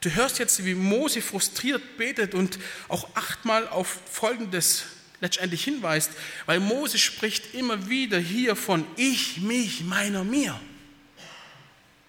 du 0.00 0.12
hörst 0.12 0.40
jetzt, 0.40 0.64
wie 0.64 0.74
Mose 0.74 1.22
frustriert 1.22 1.96
betet 1.96 2.34
und 2.34 2.58
auch 2.88 3.14
achtmal 3.14 3.68
auf 3.68 3.96
Folgendes 4.10 4.86
letztendlich 5.20 5.62
hinweist, 5.62 6.10
weil 6.46 6.58
Mose 6.58 6.98
spricht 6.98 7.54
immer 7.54 7.88
wieder 7.88 8.18
hier 8.18 8.56
von 8.56 8.84
ich, 8.96 9.40
mich, 9.40 9.84
meiner, 9.84 10.24
mir. 10.24 10.60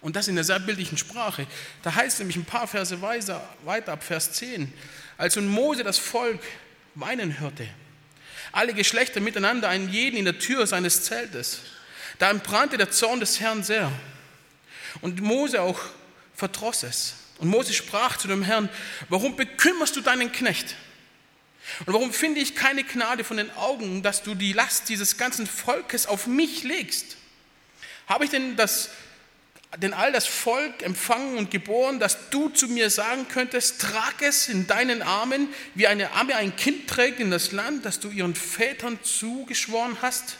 Und 0.00 0.14
das 0.14 0.28
in 0.28 0.36
der 0.36 0.44
sehr 0.44 0.60
bildlichen 0.60 0.96
Sprache. 0.96 1.46
Da 1.82 1.94
heißt 1.94 2.20
nämlich 2.20 2.36
ein 2.36 2.44
paar 2.44 2.68
Verse 2.68 3.00
weiter, 3.02 3.48
weiter 3.64 3.92
ab 3.92 4.04
Vers 4.04 4.32
10, 4.32 4.72
als 5.16 5.36
nun 5.36 5.48
Mose 5.48 5.82
das 5.82 5.98
Volk 5.98 6.40
weinen 6.94 7.40
hörte, 7.40 7.68
alle 8.52 8.74
Geschlechter 8.74 9.20
miteinander, 9.20 9.68
einen 9.68 9.88
jeden 9.88 10.16
in 10.16 10.24
der 10.24 10.38
Tür 10.38 10.66
seines 10.66 11.04
Zeltes, 11.04 11.60
da 12.18 12.30
entbrannte 12.30 12.76
der 12.76 12.90
Zorn 12.90 13.20
des 13.20 13.40
Herrn 13.40 13.62
sehr. 13.62 13.92
Und 15.00 15.20
Mose 15.20 15.62
auch 15.62 15.80
verdross 16.34 16.82
es. 16.82 17.14
Und 17.38 17.48
Mose 17.48 17.72
sprach 17.72 18.16
zu 18.16 18.26
dem 18.26 18.42
Herrn, 18.42 18.68
warum 19.08 19.36
bekümmerst 19.36 19.94
du 19.94 20.00
deinen 20.00 20.32
Knecht? 20.32 20.74
Und 21.86 21.92
warum 21.92 22.12
finde 22.12 22.40
ich 22.40 22.54
keine 22.56 22.82
Gnade 22.82 23.24
von 23.24 23.36
den 23.36 23.50
Augen, 23.52 24.02
dass 24.02 24.22
du 24.22 24.34
die 24.34 24.52
Last 24.52 24.88
dieses 24.88 25.16
ganzen 25.16 25.46
Volkes 25.46 26.06
auf 26.06 26.26
mich 26.26 26.64
legst? 26.64 27.16
Habe 28.06 28.24
ich 28.24 28.30
denn 28.30 28.56
das 28.56 28.90
denn 29.76 29.92
all 29.92 30.12
das 30.12 30.26
Volk 30.26 30.82
empfangen 30.82 31.36
und 31.36 31.50
geboren, 31.50 32.00
dass 32.00 32.30
du 32.30 32.48
zu 32.48 32.68
mir 32.68 32.88
sagen 32.88 33.28
könntest, 33.28 33.80
trag 33.82 34.22
es 34.22 34.48
in 34.48 34.66
deinen 34.66 35.02
Armen, 35.02 35.48
wie 35.74 35.86
eine 35.86 36.12
Amme 36.12 36.36
ein 36.36 36.56
Kind 36.56 36.88
trägt 36.88 37.20
in 37.20 37.30
das 37.30 37.52
Land, 37.52 37.84
das 37.84 38.00
du 38.00 38.08
ihren 38.08 38.34
Vätern 38.34 38.98
zugeschworen 39.02 39.98
hast? 40.00 40.36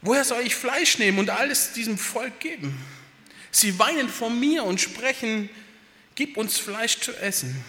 Woher 0.00 0.24
soll 0.24 0.42
ich 0.42 0.54
Fleisch 0.54 0.98
nehmen 0.98 1.18
und 1.18 1.28
alles 1.28 1.72
diesem 1.72 1.98
Volk 1.98 2.40
geben? 2.40 2.82
Sie 3.50 3.78
weinen 3.78 4.08
vor 4.08 4.30
mir 4.30 4.64
und 4.64 4.80
sprechen, 4.80 5.50
gib 6.14 6.36
uns 6.38 6.58
Fleisch 6.58 7.00
zu 7.00 7.12
essen. 7.12 7.62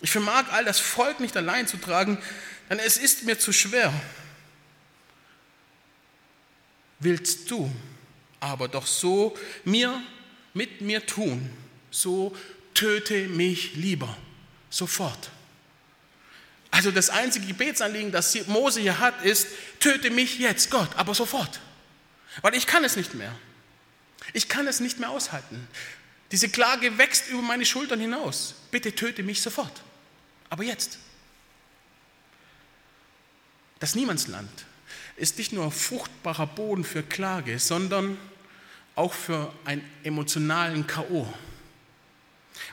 Ich 0.00 0.10
vermag 0.10 0.44
all 0.50 0.64
das 0.64 0.80
Volk 0.80 1.20
nicht 1.20 1.36
allein 1.36 1.66
zu 1.66 1.76
tragen, 1.76 2.18
denn 2.70 2.78
es 2.78 2.96
ist 2.96 3.24
mir 3.24 3.38
zu 3.38 3.52
schwer. 3.52 3.92
Willst 7.00 7.50
du 7.50 7.70
aber 8.44 8.68
doch 8.68 8.86
so 8.86 9.36
mir 9.64 10.02
mit 10.52 10.80
mir 10.80 11.04
tun, 11.06 11.50
so 11.90 12.36
töte 12.74 13.28
mich 13.28 13.74
lieber 13.74 14.16
sofort. 14.70 15.30
Also 16.70 16.90
das 16.90 17.10
einzige 17.10 17.46
Gebetsanliegen, 17.46 18.10
das 18.10 18.46
Mose 18.48 18.80
hier 18.80 18.98
hat, 18.98 19.22
ist, 19.22 19.46
töte 19.78 20.10
mich 20.10 20.38
jetzt, 20.38 20.70
Gott, 20.70 20.90
aber 20.96 21.14
sofort. 21.14 21.60
Weil 22.42 22.54
ich 22.54 22.66
kann 22.66 22.84
es 22.84 22.96
nicht 22.96 23.14
mehr. 23.14 23.34
Ich 24.32 24.48
kann 24.48 24.66
es 24.66 24.80
nicht 24.80 24.98
mehr 24.98 25.10
aushalten. 25.10 25.68
Diese 26.32 26.48
Klage 26.48 26.98
wächst 26.98 27.28
über 27.28 27.42
meine 27.42 27.64
Schultern 27.64 28.00
hinaus. 28.00 28.54
Bitte 28.72 28.92
töte 28.92 29.22
mich 29.22 29.40
sofort. 29.40 29.82
Aber 30.50 30.64
jetzt. 30.64 30.98
Das 33.78 33.94
Niemandsland 33.94 34.50
ist 35.16 35.38
nicht 35.38 35.52
nur 35.52 35.70
fruchtbarer 35.70 36.46
Boden 36.46 36.84
für 36.84 37.04
Klage, 37.04 37.60
sondern 37.60 38.18
auch 38.94 39.12
für 39.12 39.52
einen 39.64 39.88
emotionalen 40.02 40.86
K.O. 40.86 41.32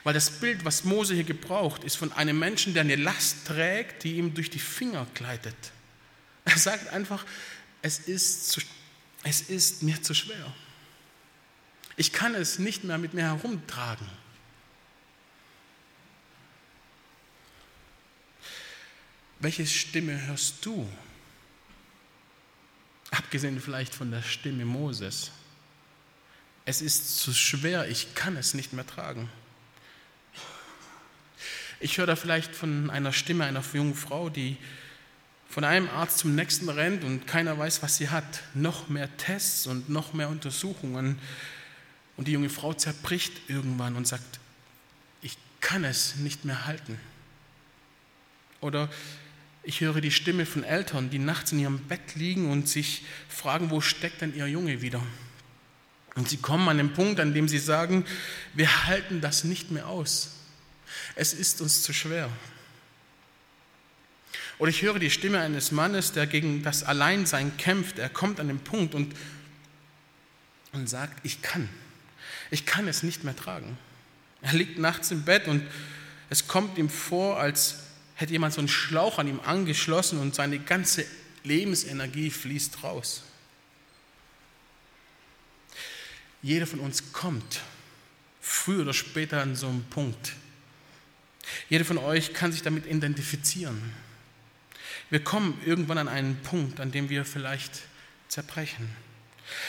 Weil 0.04 0.14
das 0.14 0.30
Bild, 0.30 0.64
was 0.64 0.84
Mose 0.84 1.14
hier 1.14 1.24
gebraucht, 1.24 1.84
ist 1.84 1.96
von 1.96 2.12
einem 2.12 2.38
Menschen, 2.38 2.74
der 2.74 2.82
eine 2.82 2.96
Last 2.96 3.46
trägt, 3.46 4.04
die 4.04 4.16
ihm 4.16 4.34
durch 4.34 4.50
die 4.50 4.58
Finger 4.58 5.06
gleitet. 5.14 5.56
Er 6.44 6.58
sagt 6.58 6.88
einfach, 6.88 7.24
es 7.82 7.98
ist, 7.98 8.50
zu, 8.50 8.60
es 9.24 9.42
ist 9.42 9.82
mir 9.82 10.00
zu 10.02 10.14
schwer. 10.14 10.54
Ich 11.96 12.12
kann 12.12 12.34
es 12.34 12.58
nicht 12.58 12.84
mehr 12.84 12.98
mit 12.98 13.14
mir 13.14 13.22
herumtragen. 13.24 14.08
Welche 19.40 19.66
Stimme 19.66 20.26
hörst 20.26 20.64
du? 20.64 20.88
Abgesehen 23.10 23.60
vielleicht 23.60 23.94
von 23.94 24.10
der 24.10 24.22
Stimme 24.22 24.64
Moses. 24.64 25.32
Es 26.64 26.80
ist 26.80 27.18
zu 27.18 27.32
schwer, 27.32 27.88
ich 27.88 28.14
kann 28.14 28.36
es 28.36 28.54
nicht 28.54 28.72
mehr 28.72 28.86
tragen. 28.86 29.28
Ich 31.80 31.98
höre 31.98 32.06
da 32.06 32.14
vielleicht 32.14 32.54
von 32.54 32.90
einer 32.90 33.12
Stimme 33.12 33.44
einer 33.44 33.64
jungen 33.72 33.96
Frau, 33.96 34.28
die 34.30 34.56
von 35.48 35.64
einem 35.64 35.88
Arzt 35.88 36.18
zum 36.18 36.36
nächsten 36.36 36.68
rennt 36.68 37.02
und 37.02 37.26
keiner 37.26 37.58
weiß, 37.58 37.82
was 37.82 37.96
sie 37.96 38.08
hat. 38.08 38.42
Noch 38.54 38.88
mehr 38.88 39.14
Tests 39.16 39.66
und 39.66 39.88
noch 39.88 40.12
mehr 40.12 40.28
Untersuchungen. 40.28 41.18
Und 42.16 42.28
die 42.28 42.32
junge 42.32 42.48
Frau 42.48 42.72
zerbricht 42.72 43.32
irgendwann 43.48 43.96
und 43.96 44.06
sagt, 44.06 44.38
ich 45.20 45.36
kann 45.60 45.82
es 45.82 46.16
nicht 46.16 46.44
mehr 46.44 46.66
halten. 46.66 46.98
Oder 48.60 48.88
ich 49.64 49.80
höre 49.80 50.00
die 50.00 50.12
Stimme 50.12 50.46
von 50.46 50.62
Eltern, 50.62 51.10
die 51.10 51.18
nachts 51.18 51.50
in 51.50 51.58
ihrem 51.58 51.80
Bett 51.80 52.14
liegen 52.14 52.50
und 52.50 52.68
sich 52.68 53.04
fragen, 53.28 53.70
wo 53.70 53.80
steckt 53.80 54.20
denn 54.20 54.34
ihr 54.36 54.46
Junge 54.46 54.80
wieder? 54.80 55.02
Und 56.14 56.28
sie 56.28 56.36
kommen 56.36 56.68
an 56.68 56.76
den 56.76 56.92
Punkt, 56.92 57.20
an 57.20 57.32
dem 57.32 57.48
sie 57.48 57.58
sagen, 57.58 58.04
wir 58.54 58.86
halten 58.86 59.20
das 59.20 59.44
nicht 59.44 59.70
mehr 59.70 59.88
aus. 59.88 60.30
Es 61.14 61.32
ist 61.32 61.60
uns 61.60 61.82
zu 61.82 61.92
schwer. 61.92 62.28
Oder 64.58 64.70
ich 64.70 64.82
höre 64.82 64.98
die 64.98 65.10
Stimme 65.10 65.40
eines 65.40 65.72
Mannes, 65.72 66.12
der 66.12 66.26
gegen 66.26 66.62
das 66.62 66.84
Alleinsein 66.84 67.56
kämpft. 67.56 67.98
Er 67.98 68.08
kommt 68.08 68.40
an 68.40 68.48
den 68.48 68.60
Punkt 68.60 68.94
und, 68.94 69.14
und 70.72 70.88
sagt, 70.88 71.24
ich 71.24 71.42
kann. 71.42 71.68
Ich 72.50 72.66
kann 72.66 72.86
es 72.86 73.02
nicht 73.02 73.24
mehr 73.24 73.34
tragen. 73.34 73.78
Er 74.42 74.52
liegt 74.52 74.78
nachts 74.78 75.10
im 75.10 75.24
Bett 75.24 75.48
und 75.48 75.66
es 76.28 76.48
kommt 76.48 76.76
ihm 76.78 76.90
vor, 76.90 77.38
als 77.38 77.78
hätte 78.14 78.32
jemand 78.32 78.54
so 78.54 78.60
einen 78.60 78.68
Schlauch 78.68 79.18
an 79.18 79.28
ihm 79.28 79.40
angeschlossen 79.40 80.18
und 80.18 80.34
seine 80.34 80.58
ganze 80.58 81.06
Lebensenergie 81.44 82.30
fließt 82.30 82.84
raus. 82.84 83.24
Jeder 86.42 86.66
von 86.66 86.80
uns 86.80 87.12
kommt 87.12 87.60
früher 88.40 88.82
oder 88.82 88.92
später 88.92 89.40
an 89.40 89.54
so 89.54 89.68
einen 89.68 89.84
Punkt. 89.84 90.34
Jeder 91.68 91.84
von 91.84 91.98
euch 91.98 92.34
kann 92.34 92.52
sich 92.52 92.62
damit 92.62 92.86
identifizieren. 92.86 93.92
Wir 95.10 95.22
kommen 95.22 95.60
irgendwann 95.64 95.98
an 95.98 96.08
einen 96.08 96.36
Punkt, 96.42 96.80
an 96.80 96.90
dem 96.90 97.08
wir 97.08 97.24
vielleicht 97.24 97.82
zerbrechen, 98.28 98.88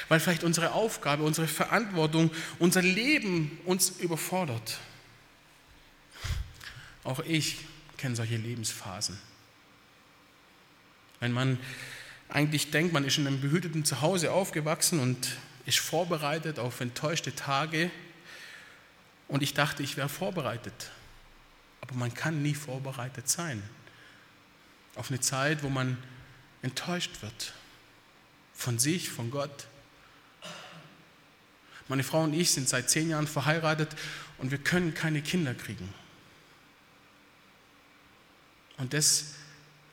weil 0.08 0.20
vielleicht 0.20 0.44
unsere 0.44 0.72
Aufgabe, 0.72 1.24
unsere 1.24 1.48
Verantwortung, 1.48 2.32
unser 2.60 2.82
Leben 2.82 3.60
uns 3.65 3.89
überfordert. 3.89 4.80
Auch 7.03 7.20
ich 7.20 7.58
kenne 7.98 8.15
solche 8.15 8.38
Lebensphasen. 8.38 9.20
Wenn 11.20 11.34
man 11.34 11.60
eigentlich 12.30 12.72
denkt, 12.72 12.94
man 12.94 13.06
ist 13.06 13.18
in 13.18 13.27
einem 13.27 13.42
behüteten 13.42 13.86
Zuhause 13.86 14.32
aufgewachsen 14.32 15.00
und 15.00 15.38
ist 15.65 15.79
vorbereitet 15.79 16.60
auf 16.60 16.82
enttäuschte 16.82 17.36
Tage 17.36 17.89
und 19.27 19.43
ich 19.43 19.53
dachte, 19.53 19.84
ich 19.84 19.98
wäre 19.98 20.10
vorbereitet. 20.10 20.91
Aber 21.82 21.95
man 21.95 22.13
kann 22.13 22.41
nie 22.41 22.56
vorbereitet 22.56 23.30
sein 23.30 23.62
auf 24.95 25.10
eine 25.10 25.19
Zeit, 25.19 25.63
wo 25.63 25.69
man 25.69 25.97
enttäuscht 26.62 27.21
wird 27.21 27.54
von 28.54 28.80
sich, 28.80 29.10
von 29.10 29.32
Gott. 29.32 29.67
Meine 31.88 32.04
Frau 32.04 32.23
und 32.23 32.34
ich 32.34 32.52
sind 32.52 32.69
seit 32.69 32.89
zehn 32.89 33.10
Jahren 33.10 33.28
verheiratet 33.28 33.95
und 34.38 34.52
wir 34.52 34.58
können 34.58 34.93
keine 34.93 35.21
Kinder 35.21 35.54
kriegen. 35.54 35.93
Und 38.78 38.93
das 38.93 39.34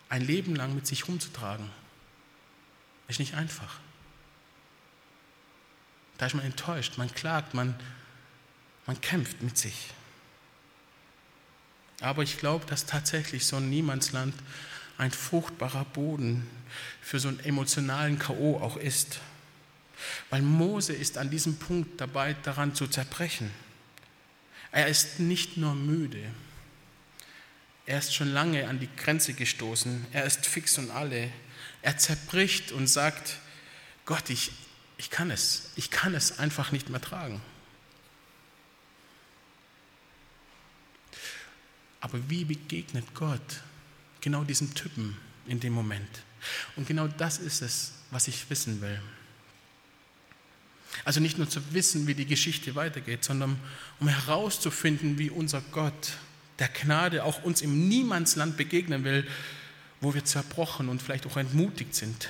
ein 0.08 0.22
Leben 0.22 0.54
lang 0.56 0.74
mit 0.74 0.86
sich 0.86 1.08
rumzutragen, 1.08 1.70
ist 3.08 3.20
nicht 3.20 3.34
einfach. 3.34 3.80
Da 6.20 6.26
ist 6.26 6.34
man 6.34 6.44
enttäuscht, 6.44 6.98
man 6.98 7.10
klagt, 7.14 7.54
man, 7.54 7.74
man 8.84 9.00
kämpft 9.00 9.40
mit 9.40 9.56
sich. 9.56 9.88
Aber 12.02 12.22
ich 12.22 12.36
glaube, 12.36 12.66
dass 12.66 12.84
tatsächlich 12.84 13.46
so 13.46 13.56
ein 13.56 13.70
Niemandsland 13.70 14.34
ein 14.98 15.12
fruchtbarer 15.12 15.86
Boden 15.86 16.46
für 17.00 17.18
so 17.18 17.28
einen 17.28 17.40
emotionalen 17.40 18.18
K.O. 18.18 18.58
auch 18.58 18.76
ist. 18.76 19.20
Weil 20.28 20.42
Mose 20.42 20.92
ist 20.92 21.16
an 21.16 21.30
diesem 21.30 21.56
Punkt 21.56 21.98
dabei, 22.02 22.34
daran 22.42 22.74
zu 22.74 22.86
zerbrechen. 22.86 23.50
Er 24.72 24.88
ist 24.88 25.20
nicht 25.20 25.56
nur 25.56 25.74
müde, 25.74 26.30
er 27.86 27.98
ist 27.98 28.14
schon 28.14 28.32
lange 28.32 28.68
an 28.68 28.78
die 28.78 28.88
Grenze 28.96 29.32
gestoßen. 29.32 30.06
Er 30.12 30.24
ist 30.24 30.46
fix 30.46 30.78
und 30.78 30.90
alle. 30.90 31.32
Er 31.82 31.96
zerbricht 31.98 32.70
und 32.70 32.86
sagt, 32.86 33.38
Gott, 34.04 34.30
ich, 34.30 34.52
ich 35.00 35.08
kann 35.08 35.30
es. 35.30 35.70
Ich 35.76 35.90
kann 35.90 36.14
es 36.14 36.38
einfach 36.38 36.72
nicht 36.72 36.90
mehr 36.90 37.00
tragen. 37.00 37.40
Aber 42.02 42.18
wie 42.28 42.44
begegnet 42.44 43.14
Gott 43.14 43.62
genau 44.20 44.44
diesem 44.44 44.74
Typen 44.74 45.16
in 45.46 45.58
dem 45.58 45.72
Moment? 45.72 46.22
Und 46.76 46.86
genau 46.86 47.08
das 47.08 47.38
ist 47.38 47.62
es, 47.62 47.92
was 48.10 48.28
ich 48.28 48.50
wissen 48.50 48.82
will. 48.82 49.00
Also 51.06 51.20
nicht 51.20 51.38
nur 51.38 51.48
zu 51.48 51.72
wissen, 51.72 52.06
wie 52.06 52.14
die 52.14 52.26
Geschichte 52.26 52.74
weitergeht, 52.74 53.24
sondern 53.24 53.58
um 54.00 54.08
herauszufinden, 54.08 55.18
wie 55.18 55.30
unser 55.30 55.62
Gott 55.72 56.12
der 56.58 56.68
Gnade 56.68 57.24
auch 57.24 57.42
uns 57.42 57.62
im 57.62 57.88
Niemandsland 57.88 58.58
begegnen 58.58 59.04
will, 59.04 59.26
wo 60.02 60.12
wir 60.12 60.26
zerbrochen 60.26 60.90
und 60.90 61.00
vielleicht 61.00 61.24
auch 61.26 61.38
entmutigt 61.38 61.94
sind, 61.94 62.28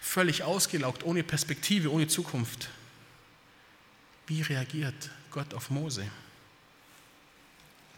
völlig 0.00 0.42
ausgelaugt, 0.42 1.04
ohne 1.04 1.22
Perspektive, 1.22 1.90
ohne 1.90 2.08
Zukunft. 2.08 2.68
Wie 4.26 4.42
reagiert 4.42 5.10
Gott 5.30 5.54
auf 5.54 5.70
Mose? 5.70 6.02
Ein 6.02 6.08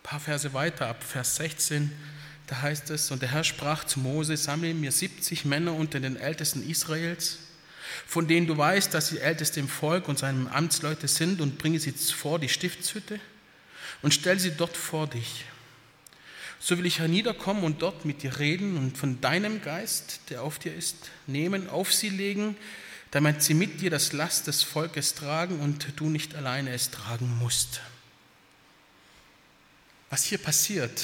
paar 0.02 0.20
Verse 0.20 0.52
weiter, 0.54 0.88
ab 0.88 1.02
Vers 1.04 1.36
16, 1.36 1.92
da 2.46 2.62
heißt 2.62 2.90
es, 2.90 3.10
und 3.10 3.22
der 3.22 3.30
Herr 3.30 3.44
sprach 3.44 3.84
zu 3.84 4.00
Mose, 4.00 4.36
sammle 4.36 4.74
mir 4.74 4.92
70 4.92 5.44
Männer 5.44 5.74
unter 5.74 6.00
den 6.00 6.16
Ältesten 6.16 6.68
Israels, 6.68 7.38
von 8.06 8.26
denen 8.26 8.46
du 8.46 8.56
weißt, 8.56 8.92
dass 8.94 9.08
sie 9.08 9.18
Älteste 9.18 9.60
im 9.60 9.68
Volk 9.68 10.08
und 10.08 10.18
seinem 10.18 10.48
Amtsleute 10.48 11.08
sind, 11.08 11.40
und 11.40 11.58
bringe 11.58 11.78
sie 11.78 11.92
vor 11.92 12.38
die 12.38 12.48
Stiftshütte 12.48 13.20
und 14.02 14.12
stell 14.12 14.38
sie 14.38 14.52
dort 14.52 14.76
vor 14.76 15.06
dich 15.06 15.44
so 16.62 16.78
will 16.78 16.86
ich 16.86 17.00
herniederkommen 17.00 17.64
und 17.64 17.82
dort 17.82 18.04
mit 18.04 18.22
dir 18.22 18.38
reden 18.38 18.76
und 18.76 18.96
von 18.96 19.20
deinem 19.20 19.62
Geist, 19.62 20.20
der 20.30 20.42
auf 20.42 20.60
dir 20.60 20.72
ist, 20.72 21.10
nehmen, 21.26 21.68
auf 21.68 21.92
sie 21.92 22.08
legen, 22.08 22.56
damit 23.10 23.42
sie 23.42 23.54
mit 23.54 23.80
dir 23.80 23.90
das 23.90 24.12
Last 24.12 24.46
des 24.46 24.62
Volkes 24.62 25.16
tragen 25.16 25.58
und 25.58 25.88
du 25.96 26.08
nicht 26.08 26.36
alleine 26.36 26.72
es 26.72 26.92
tragen 26.92 27.36
musst. 27.40 27.80
Was 30.08 30.22
hier 30.22 30.38
passiert, 30.38 31.02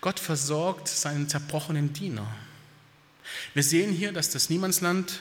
Gott 0.00 0.18
versorgt 0.18 0.88
seinen 0.88 1.28
zerbrochenen 1.28 1.92
Diener. 1.92 2.26
Wir 3.52 3.62
sehen 3.62 3.92
hier, 3.92 4.12
dass 4.12 4.30
das 4.30 4.48
Niemandsland 4.48 5.20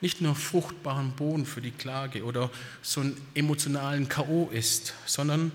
nicht 0.00 0.20
nur 0.20 0.34
fruchtbaren 0.34 1.12
Boden 1.12 1.46
für 1.46 1.60
die 1.60 1.70
Klage 1.70 2.24
oder 2.24 2.50
so 2.82 3.02
einen 3.02 3.24
emotionalen 3.34 4.08
K.O. 4.08 4.50
ist, 4.52 4.94
sondern 5.06 5.52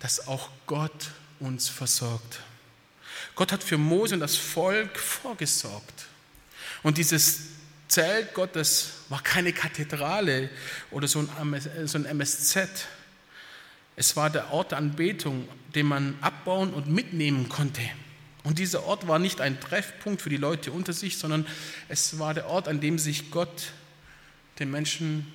dass 0.00 0.26
auch 0.26 0.48
Gott 0.66 1.10
uns 1.40 1.68
versorgt. 1.68 2.40
Gott 3.34 3.52
hat 3.52 3.62
für 3.62 3.78
Mose 3.78 4.14
und 4.14 4.20
das 4.20 4.36
Volk 4.36 4.98
vorgesorgt. 4.98 6.06
Und 6.82 6.98
dieses 6.98 7.40
Zelt 7.88 8.34
Gottes 8.34 8.92
war 9.08 9.22
keine 9.22 9.52
Kathedrale 9.52 10.50
oder 10.90 11.08
so 11.08 11.20
ein 11.20 12.04
MSZ. 12.04 12.68
Es 13.96 14.16
war 14.16 14.30
der 14.30 14.52
Ort 14.52 14.72
der 14.72 14.78
Anbetung, 14.78 15.48
den 15.74 15.86
man 15.86 16.18
abbauen 16.20 16.72
und 16.72 16.88
mitnehmen 16.88 17.48
konnte. 17.48 17.82
Und 18.42 18.58
dieser 18.58 18.84
Ort 18.84 19.08
war 19.08 19.18
nicht 19.18 19.40
ein 19.40 19.58
Treffpunkt 19.60 20.20
für 20.20 20.28
die 20.28 20.36
Leute 20.36 20.70
unter 20.70 20.92
sich, 20.92 21.18
sondern 21.18 21.46
es 21.88 22.18
war 22.18 22.34
der 22.34 22.46
Ort, 22.46 22.68
an 22.68 22.80
dem 22.80 22.98
sich 22.98 23.30
Gott 23.30 23.72
den 24.58 24.70
Menschen 24.70 25.32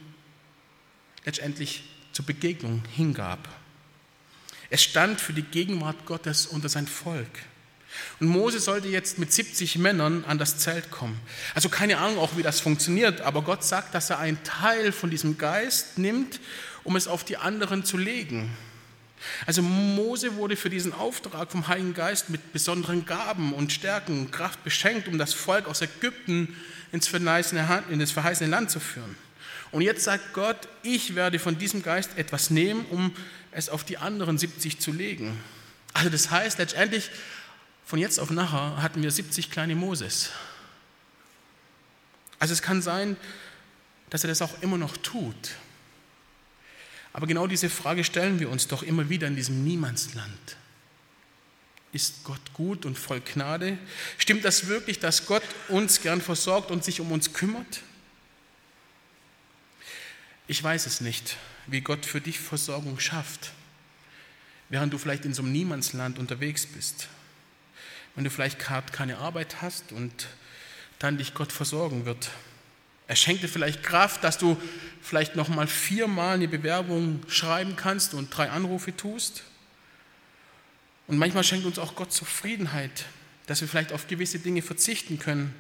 letztendlich 1.26 1.84
zur 2.12 2.26
Begegnung 2.26 2.84
hingab. 2.96 3.48
Es 4.70 4.84
stand 4.84 5.20
für 5.20 5.34
die 5.34 5.44
Gegenwart 5.44 6.06
Gottes 6.06 6.46
unter 6.46 6.70
sein 6.70 6.88
Volk. 6.88 7.28
Und 8.20 8.28
Mose 8.28 8.60
sollte 8.60 8.88
jetzt 8.88 9.18
mit 9.18 9.34
70 9.34 9.78
Männern 9.78 10.24
an 10.26 10.38
das 10.38 10.58
Zelt 10.58 10.92
kommen. 10.92 11.20
Also 11.56 11.70
keine 11.70 11.98
Ahnung 11.98 12.20
auch, 12.20 12.38
wie 12.38 12.44
das 12.44 12.60
funktioniert, 12.60 13.22
aber 13.22 13.42
Gott 13.42 13.64
sagt, 13.64 13.96
dass 13.96 14.10
er 14.10 14.20
einen 14.20 14.42
Teil 14.44 14.92
von 14.92 15.10
diesem 15.10 15.38
Geist 15.38 15.98
nimmt, 15.98 16.40
um 16.84 16.96
es 16.96 17.08
auf 17.08 17.24
die 17.24 17.38
anderen 17.38 17.84
zu 17.84 17.98
legen. 17.98 18.56
Also 19.46 19.62
Mose 19.62 20.36
wurde 20.36 20.56
für 20.56 20.70
diesen 20.70 20.94
Auftrag 20.94 21.52
vom 21.52 21.68
Heiligen 21.68 21.94
Geist 21.94 22.30
mit 22.30 22.54
besonderen 22.54 23.06
Gaben 23.06 23.54
und 23.54 23.74
Stärken 23.74 24.20
und 24.20 24.32
Kraft 24.32 24.64
beschenkt, 24.64 25.08
um 25.08 25.18
das 25.18 25.34
Volk 25.34 25.68
aus 25.68 25.82
Ägypten 25.82 26.56
ins 26.92 27.08
verheißene, 27.08 28.48
Land 28.48 28.72
zu 28.72 28.80
führen. 28.80 29.16
Und 29.72 29.82
jetzt 29.82 30.04
sagt 30.04 30.34
Gott, 30.34 30.68
ich 30.84 31.16
werde 31.16 31.38
von 31.38 31.58
diesem 31.58 31.84
Geist 31.84 32.18
etwas 32.18 32.50
nehmen, 32.50 32.86
um 32.90 33.14
es 33.52 33.70
auf 33.70 33.84
die 33.84 33.98
anderen 33.98 34.38
70 34.38 34.80
zu 34.80 34.92
legen. 34.92 35.38
Also 35.94 36.10
das 36.10 36.32
heißt, 36.32 36.60
letztendlich 36.60 37.10
von 37.86 38.00
jetzt 38.00 38.20
auf 38.20 38.30
nachher 38.30 38.82
hatten 38.82 39.02
wir 39.02 39.12
70 39.12 39.50
kleine 39.50 39.76
Moses. 39.76 40.30
Also 42.38 42.54
es 42.54 42.62
kann 42.62 42.82
sein, 42.82 43.18
dass 44.10 44.24
er 44.24 44.28
das 44.28 44.42
auch 44.42 44.62
immer 44.62 44.78
noch 44.78 44.96
tut. 44.98 45.52
Aber 47.14 47.28
genau 47.28 47.48
diese 47.48 47.70
Frage 47.70 48.04
stellen 48.04 48.40
wir 48.40 48.50
uns 48.50 48.68
doch 48.68 48.84
immer 48.84 49.10
wieder 49.10 49.28
in 49.28 49.36
diesem 49.36 49.64
Niemandsland. 49.64 50.58
Ist 51.92 52.24
Gott 52.24 52.54
gut 52.54 52.86
und 52.86 52.98
voll 52.98 53.20
Gnade? 53.20 53.78
Stimmt 54.20 54.46
das 54.46 54.68
wirklich, 54.68 55.00
dass 55.00 55.26
Gott 55.26 55.44
uns 55.70 56.02
gern 56.02 56.22
versorgt 56.22 56.70
und 56.70 56.84
sich 56.84 57.02
um 57.02 57.12
uns 57.12 57.34
kümmert? 57.34 57.82
Ich 60.48 60.64
weiß 60.64 60.86
es 60.86 61.02
nicht, 61.02 61.36
wie 61.72 61.82
Gott 61.82 62.06
für 62.06 62.22
dich 62.22 62.40
Versorgung 62.40 63.00
schafft, 63.00 63.52
während 64.70 64.94
du 64.94 64.98
vielleicht 64.98 65.26
in 65.26 65.34
so 65.34 65.42
einem 65.42 65.52
Niemandsland 65.52 66.20
unterwegs 66.20 66.66
bist. 66.66 67.08
Wenn 68.16 68.24
du 68.24 68.30
vielleicht 68.30 68.60
gerade 68.60 68.92
keine 68.92 69.18
Arbeit 69.18 69.62
hast 69.62 69.92
und 69.92 70.28
dann 71.00 71.18
dich 71.18 71.34
Gott 71.34 71.52
versorgen 71.52 72.06
wird. 72.06 72.32
Er 73.08 73.16
schenkt 73.16 73.42
dir 73.42 73.48
vielleicht 73.48 73.82
Kraft, 73.82 74.24
dass 74.24 74.38
du 74.38 74.58
vielleicht 75.02 75.36
noch 75.36 75.48
mal 75.48 75.68
viermal 75.68 76.36
eine 76.36 76.48
Bewerbung 76.48 77.22
schreiben 77.28 77.76
kannst 77.76 78.14
und 78.14 78.30
drei 78.30 78.50
Anrufe 78.50 78.96
tust. 78.96 79.44
Und 81.08 81.18
manchmal 81.18 81.44
schenkt 81.44 81.66
uns 81.66 81.80
auch 81.80 81.96
Gott 81.96 82.14
Zufriedenheit, 82.14 83.06
dass 83.48 83.62
wir 83.62 83.68
vielleicht 83.68 83.94
auf 83.94 84.08
gewisse 84.08 84.38
Dinge 84.38 84.62
verzichten 84.62 85.18
können, 85.18 85.56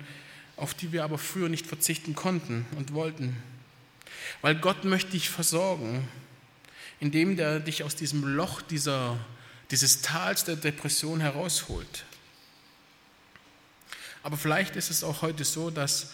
auf 0.57 0.75
die 0.75 0.91
wir 0.91 1.03
aber 1.03 1.17
früher 1.17 1.49
nicht 1.49 1.65
verzichten 1.65 2.13
konnten 2.13 2.67
und 2.75 2.93
wollten. 2.93 3.35
Weil 4.41 4.55
Gott 4.55 4.83
möchte 4.83 5.11
dich 5.11 5.29
versorgen, 5.29 6.07
indem 6.99 7.37
er 7.37 7.59
dich 7.59 7.83
aus 7.83 7.95
diesem 7.95 8.23
Loch 8.23 8.61
dieser, 8.61 9.17
dieses 9.71 10.01
Tals 10.01 10.43
der 10.43 10.55
Depression 10.55 11.19
herausholt. 11.19 12.05
Aber 14.23 14.37
vielleicht 14.37 14.75
ist 14.75 14.89
es 14.89 15.03
auch 15.03 15.21
heute 15.21 15.45
so, 15.45 15.69
dass 15.69 16.11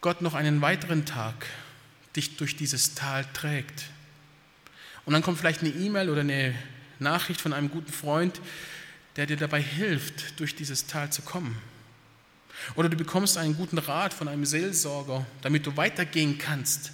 Gott 0.00 0.22
noch 0.22 0.34
einen 0.34 0.60
weiteren 0.60 1.06
Tag 1.06 1.46
dich 2.16 2.36
durch 2.36 2.56
dieses 2.56 2.94
Tal 2.94 3.24
trägt. 3.32 3.84
Und 5.04 5.12
dann 5.12 5.22
kommt 5.22 5.38
vielleicht 5.38 5.60
eine 5.60 5.70
E-Mail 5.70 6.10
oder 6.10 6.20
eine 6.20 6.54
Nachricht 6.98 7.40
von 7.40 7.52
einem 7.52 7.70
guten 7.70 7.92
Freund, 7.92 8.40
der 9.16 9.26
dir 9.26 9.36
dabei 9.36 9.62
hilft, 9.62 10.38
durch 10.40 10.54
dieses 10.54 10.86
Tal 10.86 11.10
zu 11.10 11.22
kommen. 11.22 11.56
Oder 12.74 12.88
du 12.88 12.96
bekommst 12.96 13.38
einen 13.38 13.56
guten 13.56 13.78
Rat 13.78 14.12
von 14.12 14.28
einem 14.28 14.44
Seelsorger, 14.44 15.26
damit 15.42 15.66
du 15.66 15.76
weitergehen 15.76 16.38
kannst. 16.38 16.92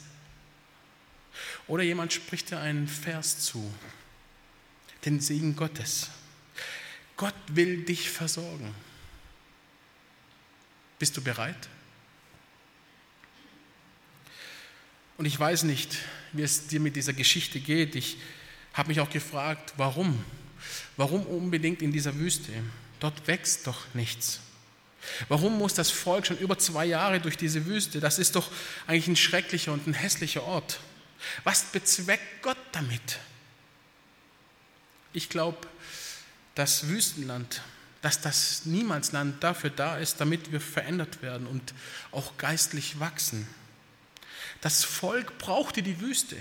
Oder 1.66 1.82
jemand 1.82 2.12
spricht 2.12 2.50
dir 2.50 2.58
einen 2.58 2.88
Vers 2.88 3.40
zu, 3.40 3.72
den 5.04 5.20
Segen 5.20 5.56
Gottes. 5.56 6.10
Gott 7.16 7.34
will 7.48 7.84
dich 7.84 8.10
versorgen. 8.10 8.74
Bist 10.98 11.16
du 11.16 11.22
bereit? 11.22 11.68
Und 15.16 15.26
ich 15.26 15.38
weiß 15.38 15.62
nicht, 15.62 15.96
wie 16.32 16.42
es 16.42 16.66
dir 16.66 16.80
mit 16.80 16.96
dieser 16.96 17.12
Geschichte 17.12 17.60
geht. 17.60 17.94
Ich 17.94 18.18
habe 18.72 18.88
mich 18.88 19.00
auch 19.00 19.10
gefragt, 19.10 19.74
warum? 19.76 20.24
Warum 20.96 21.24
unbedingt 21.26 21.82
in 21.82 21.92
dieser 21.92 22.16
Wüste? 22.16 22.52
Dort 23.00 23.26
wächst 23.26 23.66
doch 23.66 23.86
nichts. 23.94 24.40
Warum 25.28 25.58
muss 25.58 25.74
das 25.74 25.90
Volk 25.90 26.26
schon 26.26 26.38
über 26.38 26.58
zwei 26.58 26.86
Jahre 26.86 27.20
durch 27.20 27.36
diese 27.36 27.66
Wüste? 27.66 28.00
Das 28.00 28.18
ist 28.18 28.34
doch 28.34 28.50
eigentlich 28.86 29.08
ein 29.08 29.16
schrecklicher 29.16 29.72
und 29.72 29.86
ein 29.86 29.94
hässlicher 29.94 30.42
Ort. 30.42 30.80
Was 31.44 31.64
bezweckt 31.64 32.42
Gott 32.42 32.58
damit? 32.72 33.18
Ich 35.12 35.28
glaube, 35.28 35.58
das 36.54 36.88
Wüstenland, 36.88 37.62
dass 38.02 38.20
das 38.20 38.64
Niemandsland 38.66 39.42
dafür 39.42 39.70
da 39.70 39.96
ist, 39.96 40.20
damit 40.20 40.52
wir 40.52 40.60
verändert 40.60 41.22
werden 41.22 41.46
und 41.46 41.74
auch 42.10 42.36
geistlich 42.36 43.00
wachsen. 43.00 43.46
Das 44.60 44.84
Volk 44.84 45.38
brauchte 45.38 45.82
die 45.82 46.00
Wüste. 46.00 46.36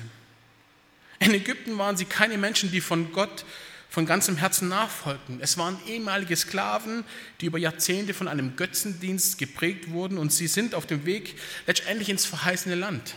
In 1.20 1.34
Ägypten 1.34 1.78
waren 1.78 1.98
sie 1.98 2.06
keine 2.06 2.38
Menschen, 2.38 2.72
die 2.72 2.82
von 2.82 3.12
Gott 3.14 3.46
von 3.94 4.08
ganzem 4.08 4.38
Herzen 4.38 4.70
nachfolgten. 4.70 5.40
Es 5.40 5.56
waren 5.60 5.78
ehemalige 5.86 6.36
Sklaven, 6.36 7.06
die 7.40 7.46
über 7.46 7.60
Jahrzehnte 7.60 8.16
von 8.16 8.28
einem 8.28 8.56
Götzendienst 8.56 9.38
geprägt 9.38 9.92
wurden 9.92 10.18
und 10.18 10.34
sie 10.34 10.48
sind 10.48 10.74
auf 10.74 10.88
dem 10.88 11.06
Weg 11.06 11.40
letztendlich 11.68 12.10
ins 12.10 12.26
verheißene 12.26 12.74
Land. 12.74 13.14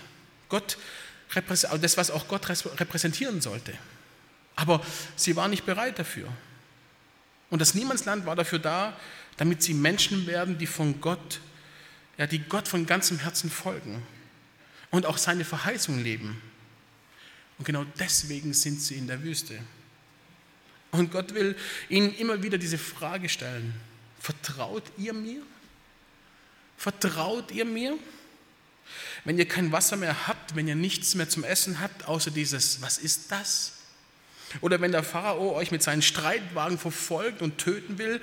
Gott, 0.51 0.77
das, 1.35 1.97
was 1.97 2.11
auch 2.11 2.29
Gott 2.29 2.49
repräsentieren 2.49 3.41
sollte. 3.41 3.73
Aber 4.55 4.85
sie 5.17 5.37
waren 5.37 5.51
nicht 5.51 5.67
bereit 5.67 5.99
dafür. 5.99 6.29
Und 7.51 7.61
das 7.61 7.75
Niemandsland 7.75 8.27
war 8.27 8.37
dafür 8.37 8.59
da, 8.59 8.97
damit 9.37 9.63
sie 9.63 9.75
Menschen 9.75 10.27
werden, 10.27 10.59
die 10.59 10.67
von 10.67 11.01
Gott, 11.01 11.41
ja, 12.17 12.27
die 12.27 12.41
Gott 12.41 12.67
von 12.67 12.87
ganzem 12.87 13.19
Herzen 13.19 13.51
folgen 13.51 14.03
und 14.91 15.07
auch 15.07 15.19
seine 15.19 15.45
Verheißung 15.45 16.03
leben. 16.03 16.41
Und 17.59 17.65
genau 17.65 17.85
deswegen 17.99 18.53
sind 18.55 18.81
sie 18.81 18.97
in 18.97 19.07
der 19.07 19.23
Wüste. 19.23 19.59
Und 20.91 21.11
Gott 21.11 21.35
will 21.35 21.57
ihnen 21.89 22.15
immer 22.17 22.43
wieder 22.43 22.59
diese 22.59 22.79
Frage 22.79 23.29
stellen. 23.29 23.75
Vertraut 24.19 24.85
ihr 24.97 25.13
mir? 25.13 25.43
Vertraut 26.77 27.51
ihr 27.53 27.65
mir? 27.65 27.99
Wenn 29.25 29.39
ihr 29.39 29.47
kein 29.47 29.73
Wasser 29.73 29.97
mehr 29.97 30.27
habt, 30.27 30.57
wenn 30.57 30.69
ihr 30.69 30.75
nichts 30.75 31.15
mehr 31.15 31.29
zum 31.29 31.45
Essen 31.45 31.81
habt, 31.81 32.07
außer 32.07 32.31
dieses, 32.31 32.83
was 32.83 32.99
ist 32.99 33.33
das? 33.33 33.73
Oder 34.61 34.81
wenn 34.81 34.93
der 34.93 35.03
Pharao 35.03 35.55
euch 35.55 35.71
mit 35.71 35.83
seinen 35.83 36.03
Streitwagen 36.03 36.79
verfolgt 36.79 37.43
und 37.43 37.59
töten 37.59 37.99
will, 37.99 38.21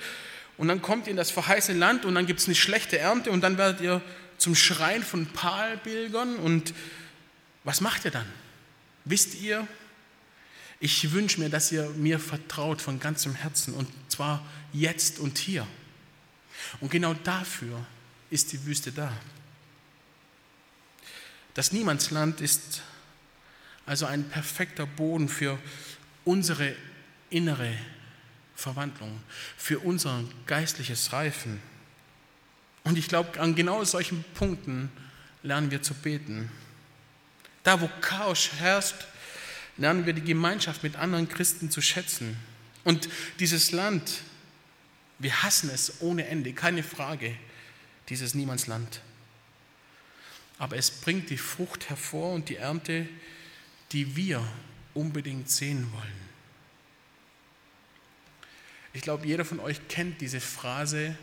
und 0.56 0.68
dann 0.68 0.82
kommt 0.82 1.06
ihr 1.06 1.10
in 1.10 1.16
das 1.16 1.30
verheißene 1.30 1.78
Land 1.78 2.04
und 2.04 2.14
dann 2.14 2.26
gibt 2.26 2.40
es 2.40 2.46
eine 2.46 2.54
schlechte 2.54 2.98
Ernte 2.98 3.30
und 3.30 3.40
dann 3.40 3.58
werdet 3.58 3.80
ihr 3.80 4.00
zum 4.38 4.54
Schrein 4.54 5.02
von 5.02 5.26
Palbilgern 5.26 6.36
und 6.36 6.74
was 7.64 7.80
macht 7.80 8.04
ihr 8.04 8.10
dann? 8.10 8.26
Wisst 9.04 9.40
ihr, 9.40 9.66
ich 10.80 11.12
wünsche 11.12 11.40
mir, 11.40 11.48
dass 11.48 11.72
ihr 11.72 11.88
mir 11.96 12.18
vertraut 12.18 12.82
von 12.82 13.00
ganzem 13.00 13.34
Herzen 13.34 13.74
und 13.74 13.88
zwar 14.08 14.44
jetzt 14.72 15.18
und 15.18 15.38
hier. 15.38 15.66
Und 16.80 16.90
genau 16.90 17.14
dafür 17.14 17.84
ist 18.30 18.52
die 18.52 18.64
Wüste 18.66 18.92
da. 18.92 19.12
Das 21.54 21.70
Niemandsland 21.70 22.40
ist 22.40 22.82
also 23.86 24.06
ein 24.06 24.28
perfekter 24.28 24.86
Boden 24.86 25.28
für 25.28 25.58
unsere 26.24 26.74
innere 27.30 27.72
Verwandlung, 28.56 29.20
für 29.56 29.78
unser 29.80 30.24
geistliches 30.46 31.12
Reifen. 31.12 31.60
Und 32.82 32.98
ich 32.98 33.08
glaube, 33.08 33.40
an 33.40 33.54
genau 33.54 33.84
solchen 33.84 34.24
Punkten 34.34 34.90
lernen 35.42 35.70
wir 35.70 35.82
zu 35.82 35.94
beten. 35.94 36.50
Da, 37.62 37.80
wo 37.80 37.88
Chaos 38.00 38.50
herrscht, 38.58 39.06
lernen 39.76 40.06
wir 40.06 40.12
die 40.12 40.22
Gemeinschaft 40.22 40.82
mit 40.82 40.96
anderen 40.96 41.28
Christen 41.28 41.70
zu 41.70 41.80
schätzen. 41.80 42.36
Und 42.84 43.08
dieses 43.38 43.72
Land, 43.72 44.22
wir 45.18 45.42
hassen 45.42 45.70
es 45.70 46.00
ohne 46.00 46.26
Ende, 46.26 46.52
keine 46.52 46.82
Frage, 46.82 47.34
dieses 48.08 48.34
Niemandsland. 48.34 49.00
Aber 50.58 50.76
es 50.76 50.90
bringt 50.90 51.30
die 51.30 51.38
Frucht 51.38 51.88
hervor 51.88 52.32
und 52.32 52.48
die 52.48 52.56
Ernte, 52.56 53.08
die 53.92 54.16
wir 54.16 54.46
unbedingt 54.94 55.50
sehen 55.50 55.92
wollen. 55.92 56.24
Ich 58.92 59.02
glaube, 59.02 59.26
jeder 59.26 59.44
von 59.44 59.58
euch 59.58 59.88
kennt 59.88 60.20
diese 60.20 60.40
Phrase, 60.40 61.16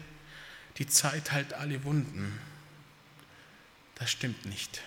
die 0.77 0.87
Zeit 0.87 1.31
heilt 1.31 1.53
alle 1.53 1.83
Wunden. 1.85 2.37
Das 3.95 4.11
stimmt 4.11 4.45
nicht. 4.45 4.81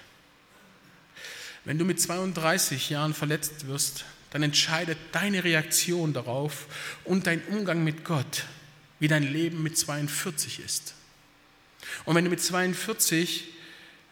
Wenn 1.65 1.79
du 1.79 1.85
mit 1.85 2.01
32 2.01 2.91
Jahren 2.91 3.15
verletzt 3.15 3.67
wirst, 3.67 4.05
dann 4.31 4.43
entscheidet 4.43 4.99
deine 5.13 5.45
Reaktion 5.45 6.13
darauf 6.13 6.67
und 7.05 7.27
dein 7.27 7.41
Umgang 7.47 7.85
mit 7.85 8.05
Gott, 8.05 8.45
wie 8.99 9.09
dein 9.09 9.23
Leben 9.23 9.63
mit 9.63 9.79
42 9.79 10.61
ist. 10.61 10.95
Und 12.05 12.17
wenn 12.17 12.25
du 12.25 12.31
mit 12.31 12.41
42 12.41 13.49
äh, 13.49 13.54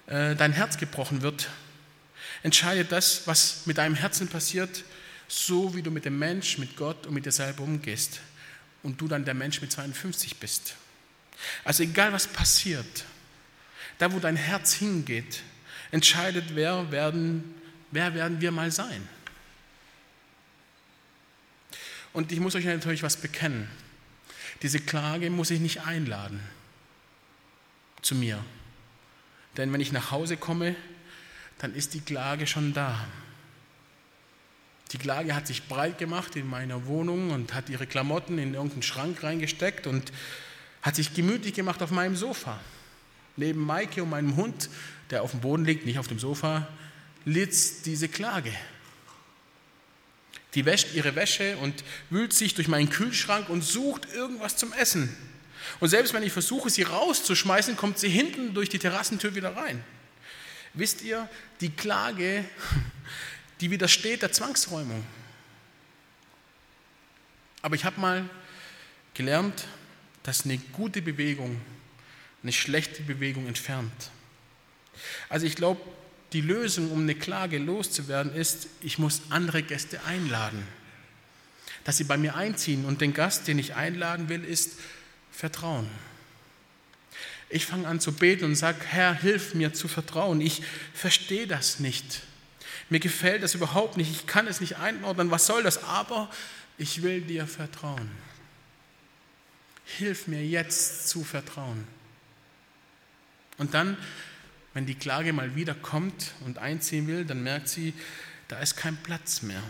dein 0.06 0.52
Herz 0.52 0.76
gebrochen 0.78 1.22
wird, 1.22 1.48
entscheidet 2.42 2.92
das, 2.92 3.26
was 3.26 3.66
mit 3.66 3.78
deinem 3.78 3.94
Herzen 3.94 4.28
passiert, 4.28 4.84
so 5.28 5.74
wie 5.74 5.82
du 5.82 5.90
mit 5.90 6.04
dem 6.04 6.18
Mensch, 6.18 6.58
mit 6.58 6.76
Gott 6.76 7.06
und 7.06 7.14
mit 7.14 7.24
dir 7.24 7.32
selber 7.32 7.62
umgehst. 7.62 8.20
und 8.82 9.00
du 9.00 9.08
dann 9.08 9.24
der 9.24 9.34
Mensch 9.34 9.60
mit 9.60 9.70
52 9.72 10.36
bist. 10.36 10.76
Also 11.64 11.82
egal 11.82 12.12
was 12.12 12.26
passiert, 12.26 13.04
da 13.98 14.12
wo 14.12 14.18
dein 14.18 14.36
Herz 14.36 14.74
hingeht, 14.74 15.42
entscheidet, 15.90 16.54
wer 16.54 16.90
werden, 16.90 17.54
wer 17.90 18.14
werden 18.14 18.40
wir 18.40 18.50
mal 18.50 18.70
sein. 18.70 19.08
Und 22.12 22.32
ich 22.32 22.40
muss 22.40 22.54
euch 22.54 22.64
natürlich 22.64 23.02
was 23.02 23.16
bekennen. 23.16 23.68
Diese 24.62 24.80
Klage 24.80 25.30
muss 25.30 25.50
ich 25.50 25.60
nicht 25.60 25.82
einladen 25.82 26.40
zu 28.02 28.14
mir. 28.14 28.44
Denn 29.56 29.72
wenn 29.72 29.80
ich 29.80 29.92
nach 29.92 30.10
Hause 30.10 30.36
komme, 30.36 30.74
dann 31.58 31.74
ist 31.74 31.94
die 31.94 32.00
Klage 32.00 32.46
schon 32.46 32.72
da. 32.72 33.06
Die 34.92 34.98
Klage 34.98 35.34
hat 35.34 35.46
sich 35.46 35.68
breit 35.68 35.98
gemacht 35.98 36.36
in 36.36 36.48
meiner 36.48 36.86
Wohnung 36.86 37.30
und 37.30 37.54
hat 37.54 37.70
ihre 37.70 37.86
Klamotten 37.86 38.38
in 38.38 38.54
irgendeinen 38.54 38.82
Schrank 38.82 39.22
reingesteckt 39.22 39.86
und 39.86 40.12
hat 40.82 40.96
sich 40.96 41.14
gemütlich 41.14 41.54
gemacht 41.54 41.82
auf 41.82 41.90
meinem 41.90 42.16
Sofa. 42.16 42.60
Neben 43.36 43.64
Maike 43.64 44.02
und 44.02 44.10
meinem 44.10 44.36
Hund, 44.36 44.68
der 45.10 45.22
auf 45.22 45.30
dem 45.30 45.40
Boden 45.40 45.64
liegt, 45.64 45.86
nicht 45.86 45.98
auf 45.98 46.08
dem 46.08 46.18
Sofa, 46.18 46.68
litt 47.24 47.86
diese 47.86 48.08
Klage. 48.08 48.52
Die 50.54 50.66
wäscht 50.66 50.92
ihre 50.94 51.14
Wäsche 51.14 51.56
und 51.58 51.82
wühlt 52.10 52.34
sich 52.34 52.54
durch 52.54 52.68
meinen 52.68 52.90
Kühlschrank 52.90 53.48
und 53.48 53.62
sucht 53.62 54.12
irgendwas 54.12 54.56
zum 54.56 54.72
Essen. 54.74 55.16
Und 55.80 55.88
selbst 55.88 56.14
wenn 56.14 56.22
ich 56.22 56.32
versuche, 56.32 56.70
sie 56.70 56.82
rauszuschmeißen, 56.82 57.76
kommt 57.76 57.98
sie 57.98 58.08
hinten 58.08 58.54
durch 58.54 58.68
die 58.68 58.78
Terrassentür 58.78 59.34
wieder 59.34 59.56
rein. 59.56 59.82
Wisst 60.74 61.02
ihr, 61.02 61.28
die 61.60 61.70
Klage 61.70 62.44
die 63.60 63.70
widersteht 63.70 64.22
der 64.22 64.32
Zwangsräumung. 64.32 65.04
Aber 67.62 67.76
ich 67.76 67.84
habe 67.84 68.00
mal 68.00 68.28
gelernt, 69.14 69.66
dass 70.24 70.44
eine 70.44 70.58
gute 70.58 71.00
Bewegung 71.00 71.60
eine 72.42 72.52
schlechte 72.52 73.02
Bewegung 73.02 73.46
entfernt. 73.46 74.10
Also 75.28 75.46
ich 75.46 75.54
glaube, 75.54 75.80
die 76.32 76.40
Lösung, 76.40 76.90
um 76.90 77.02
eine 77.02 77.14
Klage 77.14 77.58
loszuwerden, 77.58 78.34
ist, 78.34 78.66
ich 78.80 78.98
muss 78.98 79.22
andere 79.30 79.62
Gäste 79.62 80.02
einladen, 80.04 80.66
dass 81.84 81.98
sie 81.98 82.04
bei 82.04 82.16
mir 82.16 82.34
einziehen. 82.34 82.84
Und 82.84 83.00
den 83.00 83.14
Gast, 83.14 83.46
den 83.46 83.58
ich 83.58 83.74
einladen 83.74 84.28
will, 84.28 84.44
ist 84.44 84.72
Vertrauen. 85.32 85.88
Ich 87.48 87.66
fange 87.66 87.86
an 87.88 88.00
zu 88.00 88.12
beten 88.12 88.44
und 88.44 88.54
sage, 88.54 88.78
Herr, 88.86 89.14
hilf 89.14 89.54
mir 89.54 89.74
zu 89.74 89.88
vertrauen. 89.88 90.40
Ich 90.40 90.62
verstehe 90.94 91.46
das 91.46 91.80
nicht. 91.80 92.22
Mir 92.88 93.00
gefällt 93.00 93.42
das 93.42 93.54
überhaupt 93.54 93.96
nicht, 93.96 94.10
ich 94.10 94.26
kann 94.26 94.46
es 94.46 94.60
nicht 94.60 94.76
einordnen, 94.76 95.30
was 95.30 95.46
soll 95.46 95.62
das? 95.62 95.84
Aber 95.84 96.30
ich 96.78 97.02
will 97.02 97.20
dir 97.20 97.46
vertrauen. 97.46 98.10
Hilf 99.84 100.28
mir 100.28 100.44
jetzt 100.44 101.08
zu 101.08 101.24
vertrauen. 101.24 101.86
Und 103.58 103.74
dann, 103.74 103.96
wenn 104.74 104.86
die 104.86 104.94
Klage 104.94 105.32
mal 105.32 105.54
wieder 105.54 105.74
kommt 105.74 106.32
und 106.44 106.58
einziehen 106.58 107.06
will, 107.06 107.24
dann 107.24 107.42
merkt 107.42 107.68
sie, 107.68 107.92
da 108.48 108.58
ist 108.60 108.76
kein 108.76 108.96
Platz 108.96 109.42
mehr. 109.42 109.62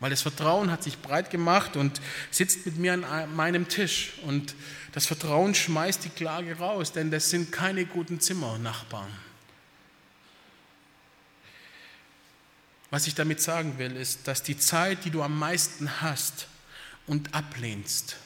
Weil 0.00 0.10
das 0.10 0.22
Vertrauen 0.22 0.70
hat 0.70 0.84
sich 0.84 0.98
breit 0.98 1.30
gemacht 1.30 1.76
und 1.76 2.00
sitzt 2.30 2.66
mit 2.66 2.76
mir 2.76 2.92
an 2.92 3.34
meinem 3.34 3.68
Tisch. 3.68 4.12
Und 4.22 4.54
das 4.92 5.06
Vertrauen 5.06 5.54
schmeißt 5.54 6.04
die 6.04 6.10
Klage 6.10 6.58
raus, 6.58 6.92
denn 6.92 7.10
das 7.10 7.30
sind 7.30 7.50
keine 7.50 7.84
guten 7.84 8.20
Zimmernachbarn. 8.20 9.10
Was 12.90 13.06
ich 13.06 13.14
damit 13.14 13.40
sagen 13.40 13.78
will, 13.78 13.96
ist, 13.96 14.26
dass 14.28 14.42
die 14.42 14.56
Zeit, 14.56 15.04
die 15.04 15.10
du 15.10 15.22
am 15.22 15.38
meisten 15.38 16.00
hast 16.00 16.46
und 17.06 17.34
ablehnst, 17.34 18.16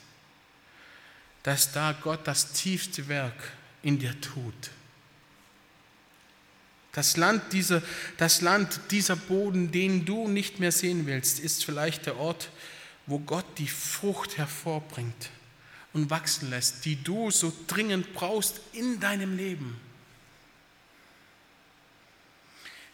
dass 1.43 1.73
da 1.73 1.93
Gott 1.93 2.21
das 2.29 2.53
tiefste 2.53 3.09
Werk 3.09 3.53
in 3.83 3.99
dir 3.99 4.21
tut. 4.21 4.71
Das 6.93 7.17
Land, 7.17 7.53
dieser, 7.53 7.83
das 8.19 8.43
Land, 8.43 8.81
dieser 8.91 9.17
Boden, 9.17 9.73
den 9.73 10.05
du 10.05 10.29
nicht 10.29 10.61
mehr 10.61 10.73
sehen 10.73 11.07
willst, 11.07 11.41
ist 11.41 11.65
vielleicht 11.65 12.05
der 12.05 12.19
Ort, 12.19 12.51
wo 13.07 13.19
Gott 13.19 13.47
die 13.59 13.69
Frucht 13.69 14.37
hervorbringt 14.37 15.31
und 15.95 16.11
wachsen 16.11 16.51
lässt, 16.51 16.85
die 16.85 17.03
du 17.03 17.31
so 17.31 17.53
dringend 17.67 18.13
brauchst 18.13 18.61
in 18.73 19.01
deinem 19.01 19.37
Leben. 19.37 19.81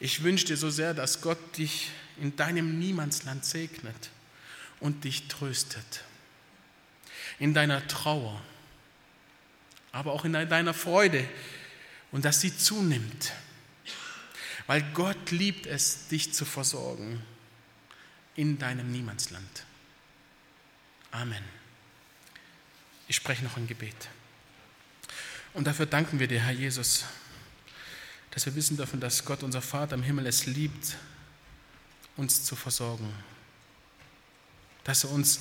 Ich 0.00 0.22
wünsche 0.22 0.46
dir 0.46 0.56
so 0.56 0.70
sehr, 0.70 0.94
dass 0.94 1.20
Gott 1.20 1.58
dich 1.58 1.90
in 2.20 2.36
deinem 2.36 2.78
Niemandsland 2.78 3.44
segnet 3.44 4.10
und 4.78 5.02
dich 5.02 5.26
tröstet. 5.26 6.04
In 7.40 7.52
deiner 7.52 7.86
Trauer, 7.88 8.40
aber 9.90 10.12
auch 10.12 10.24
in 10.24 10.32
deiner 10.32 10.74
Freude 10.74 11.28
und 12.12 12.24
dass 12.24 12.40
sie 12.40 12.56
zunimmt. 12.56 13.32
Weil 14.68 14.82
Gott 14.94 15.32
liebt 15.32 15.66
es, 15.66 16.06
dich 16.06 16.32
zu 16.32 16.44
versorgen 16.44 17.20
in 18.36 18.58
deinem 18.58 18.92
Niemandsland. 18.92 19.64
Amen. 21.10 21.42
Ich 23.08 23.16
spreche 23.16 23.42
noch 23.42 23.56
ein 23.56 23.66
Gebet. 23.66 24.08
Und 25.54 25.66
dafür 25.66 25.86
danken 25.86 26.20
wir 26.20 26.28
dir, 26.28 26.40
Herr 26.40 26.52
Jesus 26.52 27.04
dass 28.38 28.46
wir 28.46 28.54
wissen 28.54 28.76
dürfen, 28.76 29.00
dass 29.00 29.24
Gott, 29.24 29.42
unser 29.42 29.60
Vater 29.60 29.96
im 29.96 30.04
Himmel, 30.04 30.24
es 30.24 30.46
liebt, 30.46 30.96
uns 32.16 32.44
zu 32.44 32.54
versorgen. 32.54 33.12
Dass 34.84 35.02
er 35.02 35.10
uns 35.10 35.40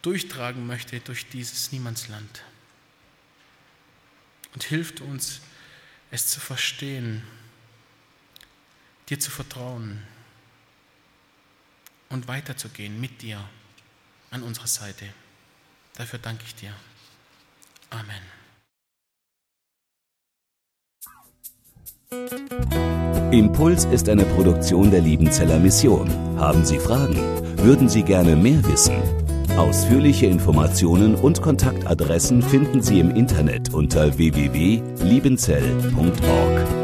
durchtragen 0.00 0.66
möchte 0.66 1.00
durch 1.00 1.28
dieses 1.28 1.70
Niemandsland. 1.70 2.42
Und 4.54 4.64
hilft 4.64 5.02
uns, 5.02 5.40
es 6.10 6.28
zu 6.28 6.40
verstehen, 6.40 7.22
dir 9.08 9.20
zu 9.20 9.30
vertrauen 9.30 10.02
und 12.08 12.28
weiterzugehen 12.28 13.00
mit 13.00 13.22
dir 13.22 13.38
an 14.30 14.42
unserer 14.42 14.66
Seite. 14.66 15.06
Dafür 15.94 16.18
danke 16.18 16.44
ich 16.46 16.54
dir. 16.54 16.72
Amen. 17.90 18.22
Impuls 23.32 23.84
ist 23.86 24.08
eine 24.08 24.24
Produktion 24.24 24.90
der 24.90 25.00
Liebenzeller 25.00 25.58
Mission. 25.58 26.08
Haben 26.38 26.64
Sie 26.64 26.78
Fragen? 26.78 27.16
Würden 27.58 27.88
Sie 27.88 28.02
gerne 28.02 28.36
mehr 28.36 28.64
wissen? 28.64 29.02
Ausführliche 29.56 30.26
Informationen 30.26 31.14
und 31.14 31.40
Kontaktadressen 31.42 32.42
finden 32.42 32.82
Sie 32.82 33.00
im 33.00 33.10
Internet 33.10 33.72
unter 33.72 34.18
www.liebenzell.org. 34.18 36.83